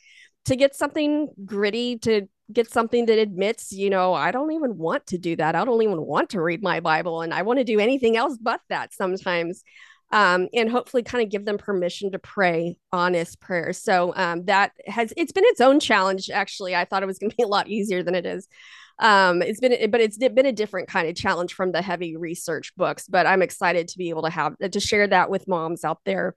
to 0.47 0.57
get 0.57 0.75
something 0.75 1.29
gritty 1.45 1.99
to 1.99 2.29
get 2.53 2.71
something 2.71 3.07
that 3.07 3.19
admits 3.19 3.71
you 3.73 3.89
know 3.89 4.13
i 4.13 4.31
don't 4.31 4.53
even 4.53 4.77
want 4.77 5.07
to 5.07 5.19
do 5.19 5.37
that. 5.37 5.55
I 5.55 5.65
don't 5.65 5.83
even 5.83 6.05
want 6.05 6.31
to 6.31 6.43
read 6.43 6.63
my 6.63 6.81
bible 6.81 7.23
and 7.23 7.33
i 7.33 7.43
want 7.43 7.59
to 7.59 7.65
do 7.65 7.79
anything 7.79 8.17
else 8.17 8.37
but 8.41 8.61
that 8.69 8.93
sometimes 8.93 9.63
um, 10.13 10.49
and 10.53 10.69
hopefully 10.69 11.03
kind 11.03 11.23
of 11.23 11.31
give 11.31 11.45
them 11.45 11.57
permission 11.57 12.11
to 12.13 12.19
pray 12.19 12.77
honest 12.93 13.41
prayers. 13.41 13.81
So 13.81 14.13
um, 14.17 14.45
that 14.47 14.73
has 14.87 15.13
it's 15.17 15.33
been 15.33 15.45
its 15.47 15.61
own 15.61 15.79
challenge 15.79 16.31
actually. 16.31 16.75
I 16.75 16.85
thought 16.85 17.03
it 17.03 17.07
was 17.07 17.19
going 17.19 17.31
to 17.31 17.37
be 17.37 17.45
a 17.45 17.49
lot 17.49 17.69
easier 17.69 18.03
than 18.03 18.15
it 18.15 18.27
is. 18.27 18.49
Um, 18.99 19.41
it's 19.41 19.61
been 19.61 19.91
but 19.91 20.01
it's 20.01 20.19
been 20.19 20.47
a 20.47 20.53
different 20.53 20.89
kind 20.89 21.09
of 21.09 21.15
challenge 21.17 21.55
from 21.55 21.73
the 21.73 21.81
heavy 21.81 22.19
research 22.19 22.77
books 22.77 23.07
but 23.09 23.27
i'm 23.27 23.41
excited 23.41 23.89
to 23.89 23.97
be 23.97 24.11
able 24.11 24.25
to 24.25 24.31
have 24.31 24.59
to 24.59 24.79
share 24.79 25.07
that 25.07 25.31
with 25.31 25.49
moms 25.49 25.85
out 25.85 26.01
there 26.05 26.35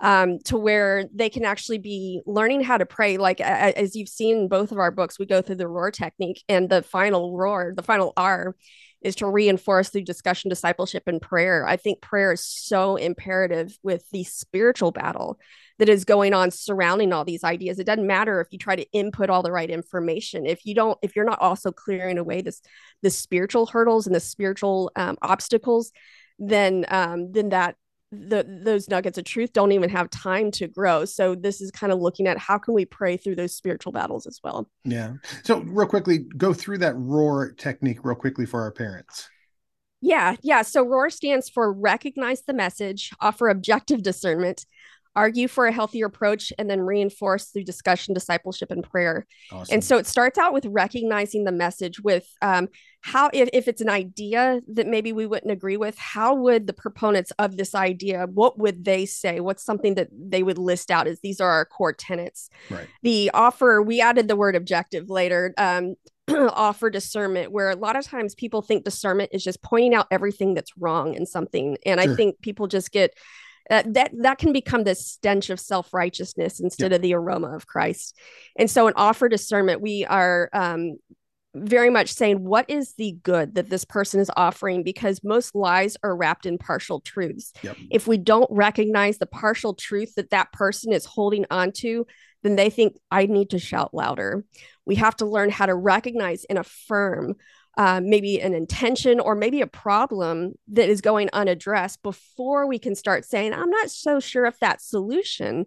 um, 0.00 0.38
to 0.40 0.56
where 0.58 1.04
they 1.14 1.30
can 1.30 1.44
actually 1.44 1.78
be 1.78 2.20
learning 2.26 2.62
how 2.62 2.76
to 2.76 2.86
pray. 2.86 3.16
Like 3.16 3.40
as 3.40 3.94
you've 3.96 4.08
seen 4.08 4.36
in 4.36 4.48
both 4.48 4.72
of 4.72 4.78
our 4.78 4.90
books, 4.90 5.18
we 5.18 5.26
go 5.26 5.42
through 5.42 5.56
the 5.56 5.68
roar 5.68 5.90
technique, 5.90 6.42
and 6.48 6.68
the 6.68 6.82
final 6.82 7.36
roar, 7.36 7.72
the 7.74 7.82
final 7.82 8.12
R, 8.16 8.54
is 9.02 9.16
to 9.16 9.26
reinforce 9.26 9.90
through 9.90 10.02
discussion, 10.02 10.48
discipleship, 10.48 11.04
and 11.06 11.20
prayer. 11.20 11.66
I 11.66 11.76
think 11.76 12.00
prayer 12.00 12.32
is 12.32 12.44
so 12.44 12.96
imperative 12.96 13.78
with 13.82 14.08
the 14.10 14.24
spiritual 14.24 14.92
battle 14.92 15.38
that 15.78 15.88
is 15.88 16.04
going 16.04 16.32
on 16.32 16.50
surrounding 16.50 17.12
all 17.12 17.24
these 17.24 17.44
ideas. 17.44 17.78
It 17.78 17.84
doesn't 17.84 18.06
matter 18.06 18.40
if 18.40 18.48
you 18.50 18.58
try 18.58 18.76
to 18.76 18.90
input 18.92 19.28
all 19.28 19.42
the 19.42 19.52
right 19.52 19.68
information. 19.68 20.46
If 20.46 20.64
you 20.64 20.74
don't, 20.74 20.98
if 21.02 21.14
you're 21.14 21.24
not 21.24 21.40
also 21.40 21.70
clearing 21.70 22.16
away 22.18 22.40
this 22.40 22.62
the 23.02 23.10
spiritual 23.10 23.66
hurdles 23.66 24.06
and 24.06 24.14
the 24.14 24.20
spiritual 24.20 24.90
um, 24.96 25.18
obstacles, 25.20 25.92
then 26.38 26.86
um, 26.88 27.32
then 27.32 27.50
that 27.50 27.76
the 28.14 28.60
those 28.64 28.88
nuggets 28.88 29.18
of 29.18 29.24
truth 29.24 29.52
don't 29.52 29.72
even 29.72 29.90
have 29.90 30.10
time 30.10 30.50
to 30.52 30.68
grow. 30.68 31.04
So 31.04 31.34
this 31.34 31.60
is 31.60 31.70
kind 31.70 31.92
of 31.92 32.00
looking 32.00 32.26
at 32.26 32.38
how 32.38 32.58
can 32.58 32.74
we 32.74 32.84
pray 32.84 33.16
through 33.16 33.36
those 33.36 33.54
spiritual 33.54 33.92
battles 33.92 34.26
as 34.26 34.40
well. 34.42 34.68
Yeah. 34.84 35.14
So 35.42 35.60
real 35.60 35.86
quickly 35.86 36.18
go 36.36 36.52
through 36.52 36.78
that 36.78 36.96
roar 36.96 37.52
technique 37.52 38.04
real 38.04 38.16
quickly 38.16 38.46
for 38.46 38.60
our 38.60 38.72
parents. 38.72 39.28
Yeah 40.00 40.36
yeah. 40.42 40.62
So 40.62 40.84
roar 40.84 41.10
stands 41.10 41.48
for 41.48 41.72
recognize 41.72 42.42
the 42.42 42.54
message 42.54 43.10
offer 43.20 43.48
objective 43.48 44.02
discernment 44.02 44.66
argue 45.16 45.48
for 45.48 45.66
a 45.66 45.72
healthier 45.72 46.06
approach, 46.06 46.52
and 46.58 46.68
then 46.68 46.80
reinforce 46.80 47.46
through 47.46 47.64
discussion, 47.64 48.14
discipleship, 48.14 48.70
and 48.70 48.82
prayer. 48.82 49.26
Awesome. 49.52 49.74
And 49.74 49.84
so 49.84 49.96
it 49.96 50.06
starts 50.06 50.38
out 50.38 50.52
with 50.52 50.66
recognizing 50.66 51.44
the 51.44 51.52
message 51.52 52.00
with 52.00 52.26
um, 52.42 52.68
how, 53.00 53.30
if, 53.32 53.48
if 53.52 53.68
it's 53.68 53.80
an 53.80 53.90
idea 53.90 54.60
that 54.72 54.86
maybe 54.86 55.12
we 55.12 55.26
wouldn't 55.26 55.52
agree 55.52 55.76
with, 55.76 55.96
how 55.98 56.34
would 56.34 56.66
the 56.66 56.72
proponents 56.72 57.32
of 57.38 57.56
this 57.56 57.74
idea, 57.74 58.26
what 58.32 58.58
would 58.58 58.84
they 58.84 59.06
say? 59.06 59.40
What's 59.40 59.62
something 59.62 59.94
that 59.94 60.08
they 60.10 60.42
would 60.42 60.58
list 60.58 60.90
out 60.90 61.06
as 61.06 61.20
these 61.20 61.40
are 61.40 61.50
our 61.50 61.64
core 61.64 61.92
tenets? 61.92 62.48
Right. 62.70 62.88
The 63.02 63.30
offer, 63.34 63.82
we 63.82 64.00
added 64.00 64.28
the 64.28 64.36
word 64.36 64.56
objective 64.56 65.10
later. 65.10 65.54
Um, 65.58 65.96
offer 66.30 66.88
discernment 66.88 67.52
where 67.52 67.68
a 67.68 67.76
lot 67.76 67.96
of 67.96 68.04
times 68.06 68.34
people 68.34 68.62
think 68.62 68.82
discernment 68.82 69.28
is 69.34 69.44
just 69.44 69.62
pointing 69.62 69.94
out 69.94 70.06
everything 70.10 70.54
that's 70.54 70.72
wrong 70.78 71.12
in 71.12 71.26
something 71.26 71.76
and 71.84 72.00
sure. 72.00 72.10
i 72.10 72.16
think 72.16 72.40
people 72.40 72.66
just 72.66 72.92
get 72.92 73.12
uh, 73.70 73.82
that 73.86 74.10
that 74.18 74.38
can 74.38 74.52
become 74.52 74.84
this 74.84 75.06
stench 75.06 75.50
of 75.50 75.58
self-righteousness 75.58 76.60
instead 76.60 76.92
of 76.92 77.02
the 77.02 77.14
aroma 77.14 77.54
of 77.54 77.66
christ. 77.66 78.16
And 78.58 78.70
so 78.70 78.86
in 78.86 78.94
offer 78.96 79.28
discernment 79.28 79.80
we 79.80 80.04
are 80.04 80.50
um, 80.52 80.98
very 81.54 81.88
much 81.88 82.12
saying 82.12 82.42
what 82.44 82.68
is 82.68 82.94
the 82.94 83.16
good 83.22 83.54
that 83.54 83.70
this 83.70 83.84
person 83.84 84.20
is 84.20 84.30
offering? 84.36 84.82
Because 84.82 85.22
most 85.22 85.54
lies 85.54 85.96
are 86.02 86.16
wrapped 86.16 86.46
in 86.46 86.58
partial 86.58 87.00
truths. 87.00 87.52
Yep. 87.62 87.76
if 87.90 88.06
we 88.06 88.18
don't 88.18 88.50
recognize 88.50 89.18
the 89.18 89.26
partial 89.26 89.74
truth 89.74 90.14
that 90.16 90.30
that 90.30 90.52
person 90.52 90.92
is 90.92 91.04
holding 91.04 91.46
onto 91.50 92.04
then 92.42 92.56
they 92.56 92.70
think 92.70 92.96
i 93.10 93.26
need 93.26 93.50
to 93.50 93.58
shout 93.58 93.94
louder. 93.94 94.44
We 94.84 94.96
have 94.96 95.16
to 95.16 95.26
learn 95.26 95.50
how 95.50 95.66
to 95.66 95.74
recognize 95.74 96.44
and 96.44 96.58
affirm 96.58 97.36
uh, 97.76 98.00
maybe 98.02 98.40
an 98.40 98.54
intention 98.54 99.18
or 99.18 99.34
maybe 99.34 99.60
a 99.60 99.66
problem 99.66 100.52
that 100.68 100.88
is 100.88 101.00
going 101.00 101.28
unaddressed 101.32 102.02
before 102.02 102.66
we 102.66 102.78
can 102.78 102.94
start 102.94 103.24
saying, 103.24 103.52
I'm 103.52 103.70
not 103.70 103.90
so 103.90 104.20
sure 104.20 104.46
if 104.46 104.60
that 104.60 104.80
solution 104.80 105.66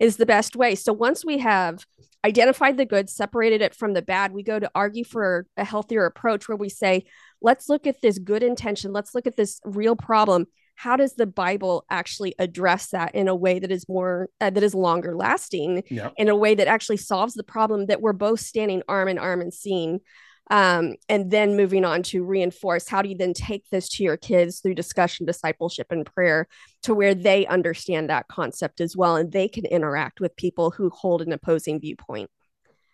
is 0.00 0.16
the 0.16 0.26
best 0.26 0.54
way. 0.54 0.74
So 0.76 0.92
once 0.92 1.24
we 1.24 1.38
have 1.38 1.84
identified 2.24 2.76
the 2.76 2.84
good, 2.84 3.08
separated 3.08 3.60
it 3.60 3.74
from 3.74 3.92
the 3.92 4.02
bad, 4.02 4.32
we 4.32 4.42
go 4.42 4.58
to 4.58 4.70
argue 4.74 5.04
for 5.04 5.46
a 5.56 5.64
healthier 5.64 6.04
approach 6.04 6.48
where 6.48 6.56
we 6.56 6.68
say, 6.68 7.04
let's 7.42 7.68
look 7.68 7.86
at 7.86 8.02
this 8.02 8.18
good 8.18 8.42
intention, 8.42 8.92
let's 8.92 9.14
look 9.14 9.26
at 9.26 9.36
this 9.36 9.60
real 9.64 9.96
problem. 9.96 10.46
How 10.76 10.94
does 10.94 11.14
the 11.14 11.26
Bible 11.26 11.84
actually 11.90 12.36
address 12.38 12.90
that 12.90 13.16
in 13.16 13.26
a 13.26 13.34
way 13.34 13.58
that 13.58 13.72
is 13.72 13.88
more 13.88 14.28
uh, 14.40 14.50
that 14.50 14.62
is 14.62 14.76
longer 14.76 15.16
lasting, 15.16 15.82
in 16.16 16.28
a 16.28 16.36
way 16.36 16.54
that 16.54 16.68
actually 16.68 16.98
solves 16.98 17.34
the 17.34 17.42
problem 17.42 17.86
that 17.86 18.00
we're 18.00 18.12
both 18.12 18.38
standing 18.38 18.82
arm 18.88 19.08
in 19.08 19.18
arm 19.18 19.40
and 19.40 19.52
seeing? 19.52 19.98
Um, 20.50 20.94
and 21.08 21.30
then 21.30 21.56
moving 21.56 21.84
on 21.84 22.02
to 22.04 22.24
reinforce 22.24 22.88
how 22.88 23.02
do 23.02 23.08
you 23.08 23.16
then 23.16 23.34
take 23.34 23.68
this 23.70 23.88
to 23.90 24.02
your 24.02 24.16
kids 24.16 24.60
through 24.60 24.74
discussion 24.74 25.26
discipleship 25.26 25.88
and 25.90 26.06
prayer 26.06 26.46
to 26.82 26.94
where 26.94 27.14
they 27.14 27.46
understand 27.46 28.08
that 28.10 28.28
concept 28.28 28.80
as 28.80 28.96
well 28.96 29.16
and 29.16 29.32
they 29.32 29.48
can 29.48 29.66
interact 29.66 30.20
with 30.20 30.36
people 30.36 30.70
who 30.70 30.90
hold 30.90 31.22
an 31.22 31.32
opposing 31.32 31.80
viewpoint? 31.80 32.30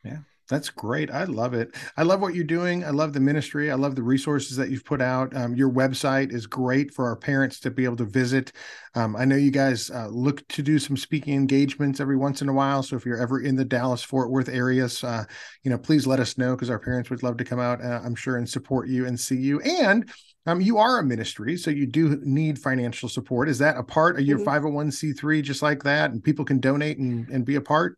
Yeah 0.05 0.19
that's 0.49 0.69
great. 0.69 1.11
I 1.11 1.25
love 1.25 1.55
it. 1.55 1.75
I 1.97 2.03
love 2.03 2.21
what 2.21 2.35
you're 2.35 2.45
doing. 2.45 2.85
I 2.85 2.91
love 2.91 3.13
the 3.13 3.21
ministry. 3.21 3.71
I 3.71 3.75
love 3.75 3.95
the 3.95 4.03
resources 4.03 4.57
that 4.57 4.71
you've 4.71 4.85
put 4.85 5.01
out. 5.01 5.35
Um, 5.35 5.55
your 5.55 5.71
website 5.71 6.33
is 6.33 6.47
great 6.47 6.93
for 6.93 7.07
our 7.07 7.17
parents 7.17 7.61
to 7.61 7.71
be 7.71 7.85
able 7.85 7.97
to 7.97 8.05
visit. 8.05 8.53
Um, 8.95 9.17
I 9.17 9.25
know 9.25 9.37
you 9.37 9.51
guys 9.51 9.91
uh, 9.91 10.09
look 10.09 10.47
to 10.49 10.63
do 10.63 10.79
some 10.79 10.97
speaking 10.97 11.35
engagements 11.35 11.99
every 11.99 12.17
once 12.17 12.43
in 12.43 12.49
a 12.49 12.53
while. 12.53 12.83
So 12.83 12.97
if 12.97 13.07
you're 13.07 13.21
ever 13.21 13.41
in 13.41 13.57
the 13.57 13.65
Dallas 13.65 14.03
Fort 14.03 14.31
Worth 14.31 14.49
areas, 14.49 15.03
uh, 15.03 15.25
you 15.63 15.71
know, 15.71 15.79
please 15.79 16.07
let 16.07 16.21
us 16.21 16.37
know 16.37 16.55
because 16.55 16.71
our 16.71 16.79
parents 16.79 17.09
would 17.09 17.23
love 17.23 17.39
to 17.39 17.45
come 17.45 17.61
out. 17.61 17.83
Uh, 17.83 18.01
I'm 18.05 18.15
sure 18.15 18.37
and 18.37 18.49
support 18.49 18.89
you 18.89 19.07
and 19.07 19.19
see 19.19 19.37
you. 19.37 19.61
And 19.61 20.11
um, 20.47 20.61
you 20.61 20.77
are 20.77 20.99
a 20.99 21.03
ministry, 21.03 21.57
so 21.57 21.71
you 21.71 21.87
do 21.87 22.21
need 22.23 22.59
financial 22.59 23.09
support. 23.09 23.49
Is 23.49 23.59
that 23.59 23.79
a 23.79 23.83
part 23.83 24.19
of 24.19 24.27
your 24.27 24.39
mm-hmm. 24.39 24.67
501c3 24.67 25.43
just 25.43 25.63
like 25.63 25.83
that? 25.85 26.11
And 26.11 26.23
people 26.23 26.45
can 26.45 26.61
donate 26.61 26.99
and, 26.99 27.29
and 27.31 27.47
be 27.47 27.55
a 27.55 27.63
part? 27.63 27.97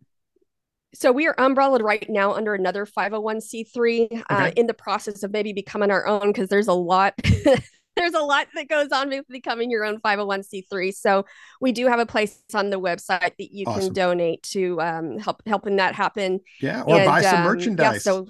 So 0.95 1.13
we 1.13 1.27
are 1.27 1.35
umbrellaed 1.39 1.83
right 1.83 2.09
now 2.09 2.33
under 2.33 2.55
another 2.55 2.87
501c3 2.87 4.13
uh, 4.13 4.15
okay. 4.15 4.23
uh, 4.31 4.51
in 4.57 4.67
the 4.67 4.75
process 4.75 5.23
of 5.23 5.33
maybe 5.33 5.53
becoming 5.53 5.91
our 5.91 6.07
own 6.07 6.33
because 6.33 6.49
there's 6.49 6.69
a 6.69 6.73
lot 6.73 7.15
there's 7.97 8.15
a 8.15 8.21
lot 8.21 8.47
that 8.55 8.69
goes 8.69 8.93
on 8.93 9.09
with 9.09 9.27
becoming 9.29 9.71
your 9.71 9.85
own 9.85 10.01
501c3 10.01 10.95
so 10.95 11.25
we 11.61 11.73
do 11.73 11.87
have 11.87 11.99
a 11.99 12.07
place 12.07 12.43
on 12.55 12.71
the 12.71 12.81
website 12.81 13.37
that 13.39 13.53
you 13.53 13.65
awesome. 13.67 13.83
can 13.83 13.93
donate 13.93 14.43
to 14.43 14.81
um, 14.81 15.19
help 15.19 15.43
helping 15.47 15.77
that 15.77 15.95
happen 15.95 16.41
yeah 16.61 16.83
or 16.83 16.97
and, 16.97 17.07
buy 17.07 17.23
some 17.23 17.39
um, 17.39 17.45
merchandise 17.45 17.95
yeah, 17.95 17.99
so 17.99 18.29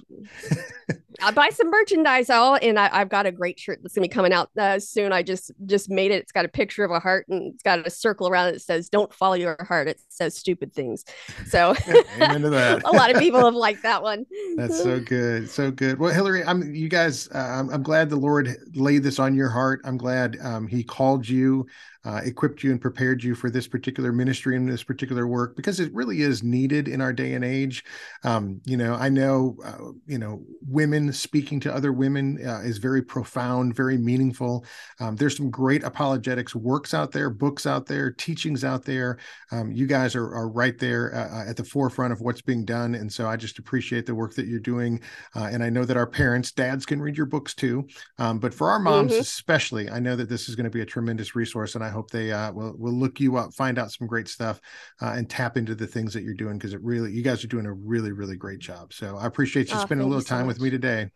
I 1.22 1.30
buy 1.30 1.48
some 1.50 1.70
merchandise 1.70 2.30
all, 2.30 2.58
and 2.60 2.78
I, 2.78 2.98
have 2.98 3.08
got 3.08 3.26
a 3.26 3.32
great 3.32 3.58
shirt 3.58 3.80
that's 3.82 3.94
gonna 3.94 4.04
be 4.04 4.08
coming 4.08 4.32
out 4.32 4.50
uh, 4.58 4.78
soon. 4.78 5.12
I 5.12 5.22
just 5.22 5.52
just 5.66 5.90
made 5.90 6.10
it. 6.10 6.22
It's 6.22 6.32
got 6.32 6.44
a 6.44 6.48
picture 6.48 6.84
of 6.84 6.90
a 6.90 7.00
heart 7.00 7.26
and 7.28 7.54
it's 7.54 7.62
got 7.62 7.86
a 7.86 7.90
circle 7.90 8.28
around 8.28 8.48
it 8.48 8.52
that 8.52 8.62
says 8.62 8.88
"Don't 8.88 9.12
follow 9.12 9.34
your 9.34 9.56
heart." 9.66 9.88
It 9.88 10.00
says 10.08 10.36
stupid 10.36 10.72
things. 10.72 11.04
So, 11.46 11.74
that. 12.18 12.82
a 12.84 12.92
lot 12.92 13.10
of 13.10 13.18
people 13.18 13.44
have 13.44 13.54
liked 13.54 13.82
that 13.82 14.02
one. 14.02 14.26
That's 14.56 14.82
so 14.82 15.00
good, 15.04 15.48
so 15.48 15.70
good. 15.70 15.98
Well, 15.98 16.12
Hillary, 16.12 16.44
I'm 16.44 16.74
you 16.74 16.88
guys. 16.88 17.28
Uh, 17.34 17.38
I'm, 17.38 17.70
I'm 17.70 17.82
glad 17.82 18.10
the 18.10 18.16
Lord 18.16 18.56
laid 18.74 19.02
this 19.02 19.18
on 19.18 19.34
your 19.34 19.48
heart. 19.48 19.80
I'm 19.84 19.96
glad 19.96 20.36
um, 20.42 20.66
He 20.66 20.82
called 20.82 21.28
you 21.28 21.66
uh, 22.06 22.20
equipped 22.24 22.62
you 22.62 22.70
and 22.70 22.80
prepared 22.80 23.22
you 23.22 23.34
for 23.34 23.50
this 23.50 23.66
particular 23.66 24.12
ministry 24.12 24.54
and 24.54 24.68
this 24.68 24.84
particular 24.84 25.26
work 25.26 25.56
because 25.56 25.80
it 25.80 25.92
really 25.92 26.22
is 26.22 26.42
needed 26.42 26.86
in 26.86 27.00
our 27.00 27.12
day 27.12 27.34
and 27.34 27.44
age. 27.44 27.84
Um, 28.22 28.60
you 28.64 28.76
know, 28.76 28.94
I 28.94 29.08
know, 29.08 29.56
uh, 29.64 29.90
you 30.06 30.18
know, 30.18 30.42
women 30.68 31.12
speaking 31.12 31.58
to 31.60 31.74
other 31.74 31.92
women 31.92 32.38
uh, 32.46 32.60
is 32.60 32.78
very 32.78 33.02
profound, 33.02 33.74
very 33.74 33.98
meaningful. 33.98 34.64
Um, 35.00 35.16
there's 35.16 35.36
some 35.36 35.50
great 35.50 35.82
apologetics 35.82 36.54
works 36.54 36.94
out 36.94 37.10
there, 37.10 37.28
books 37.28 37.66
out 37.66 37.86
there, 37.86 38.12
teachings 38.12 38.62
out 38.62 38.84
there. 38.84 39.18
Um, 39.50 39.72
you 39.72 39.86
guys 39.86 40.14
are, 40.14 40.32
are 40.32 40.48
right 40.48 40.78
there 40.78 41.12
uh, 41.12 41.38
uh, 41.38 41.50
at 41.50 41.56
the 41.56 41.64
forefront 41.64 42.12
of 42.12 42.20
what's 42.20 42.42
being 42.42 42.64
done. 42.64 42.94
And 42.94 43.12
so 43.12 43.26
I 43.26 43.36
just 43.36 43.58
appreciate 43.58 44.06
the 44.06 44.14
work 44.14 44.34
that 44.34 44.46
you're 44.46 44.60
doing. 44.60 45.00
Uh, 45.34 45.48
and 45.50 45.60
I 45.60 45.70
know 45.70 45.84
that 45.84 45.96
our 45.96 46.06
parents, 46.06 46.52
dads 46.52 46.86
can 46.86 47.00
read 47.00 47.16
your 47.16 47.26
books 47.26 47.52
too. 47.52 47.88
Um, 48.18 48.38
but 48.38 48.54
for 48.54 48.70
our 48.70 48.78
moms, 48.78 49.10
mm-hmm. 49.10 49.20
especially, 49.20 49.90
I 49.90 49.98
know 49.98 50.14
that 50.14 50.28
this 50.28 50.48
is 50.48 50.54
going 50.54 50.64
to 50.64 50.70
be 50.70 50.82
a 50.82 50.86
tremendous 50.86 51.34
resource. 51.34 51.74
And 51.74 51.82
I 51.82 51.95
hope 51.96 52.10
they 52.10 52.30
uh, 52.30 52.52
will 52.52 52.74
will 52.78 52.92
look 52.92 53.18
you 53.18 53.36
up, 53.36 53.54
find 53.54 53.78
out 53.78 53.90
some 53.90 54.06
great 54.06 54.28
stuff, 54.28 54.60
uh, 55.00 55.14
and 55.16 55.28
tap 55.28 55.56
into 55.56 55.74
the 55.74 55.86
things 55.86 56.12
that 56.12 56.22
you're 56.22 56.34
doing 56.34 56.58
because 56.58 56.74
it 56.74 56.82
really 56.82 57.10
you 57.10 57.22
guys 57.22 57.42
are 57.42 57.48
doing 57.48 57.66
a 57.66 57.72
really 57.72 58.12
really 58.12 58.36
great 58.36 58.60
job. 58.60 58.92
So 58.92 59.16
I 59.16 59.26
appreciate 59.26 59.70
you 59.70 59.76
oh, 59.76 59.80
spending 59.80 60.06
a 60.06 60.08
little 60.08 60.22
time 60.22 60.44
so 60.44 60.48
with 60.48 60.60
me 60.60 60.70
today. 60.70 61.10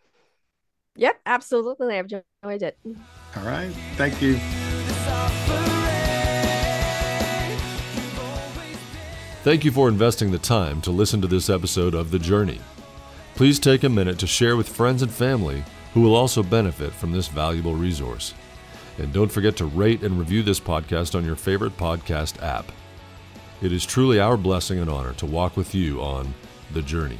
Yep, 0.96 1.20
absolutely. 1.26 1.98
I've 1.98 2.06
enjoyed 2.06 2.62
it. 2.62 2.78
All 3.36 3.44
right, 3.44 3.70
thank 3.96 4.20
you. 4.20 4.38
Thank 9.42 9.64
you 9.64 9.72
for 9.72 9.88
investing 9.88 10.30
the 10.30 10.38
time 10.38 10.82
to 10.82 10.90
listen 10.90 11.22
to 11.22 11.26
this 11.26 11.48
episode 11.48 11.94
of 11.94 12.10
The 12.10 12.18
Journey. 12.18 12.60
Please 13.34 13.58
take 13.58 13.84
a 13.84 13.88
minute 13.88 14.18
to 14.18 14.26
share 14.26 14.56
with 14.56 14.68
friends 14.68 15.00
and 15.02 15.10
family 15.10 15.64
who 15.94 16.02
will 16.02 16.14
also 16.14 16.42
benefit 16.42 16.92
from 16.92 17.12
this 17.12 17.28
valuable 17.28 17.74
resource. 17.74 18.34
And 19.00 19.14
don't 19.14 19.32
forget 19.32 19.56
to 19.56 19.64
rate 19.64 20.02
and 20.02 20.18
review 20.18 20.42
this 20.42 20.60
podcast 20.60 21.14
on 21.14 21.24
your 21.24 21.34
favorite 21.34 21.76
podcast 21.78 22.42
app. 22.42 22.70
It 23.62 23.72
is 23.72 23.86
truly 23.86 24.20
our 24.20 24.36
blessing 24.36 24.78
and 24.78 24.90
honor 24.90 25.14
to 25.14 25.26
walk 25.26 25.56
with 25.56 25.74
you 25.74 26.02
on 26.02 26.34
the 26.72 26.82
journey. 26.82 27.18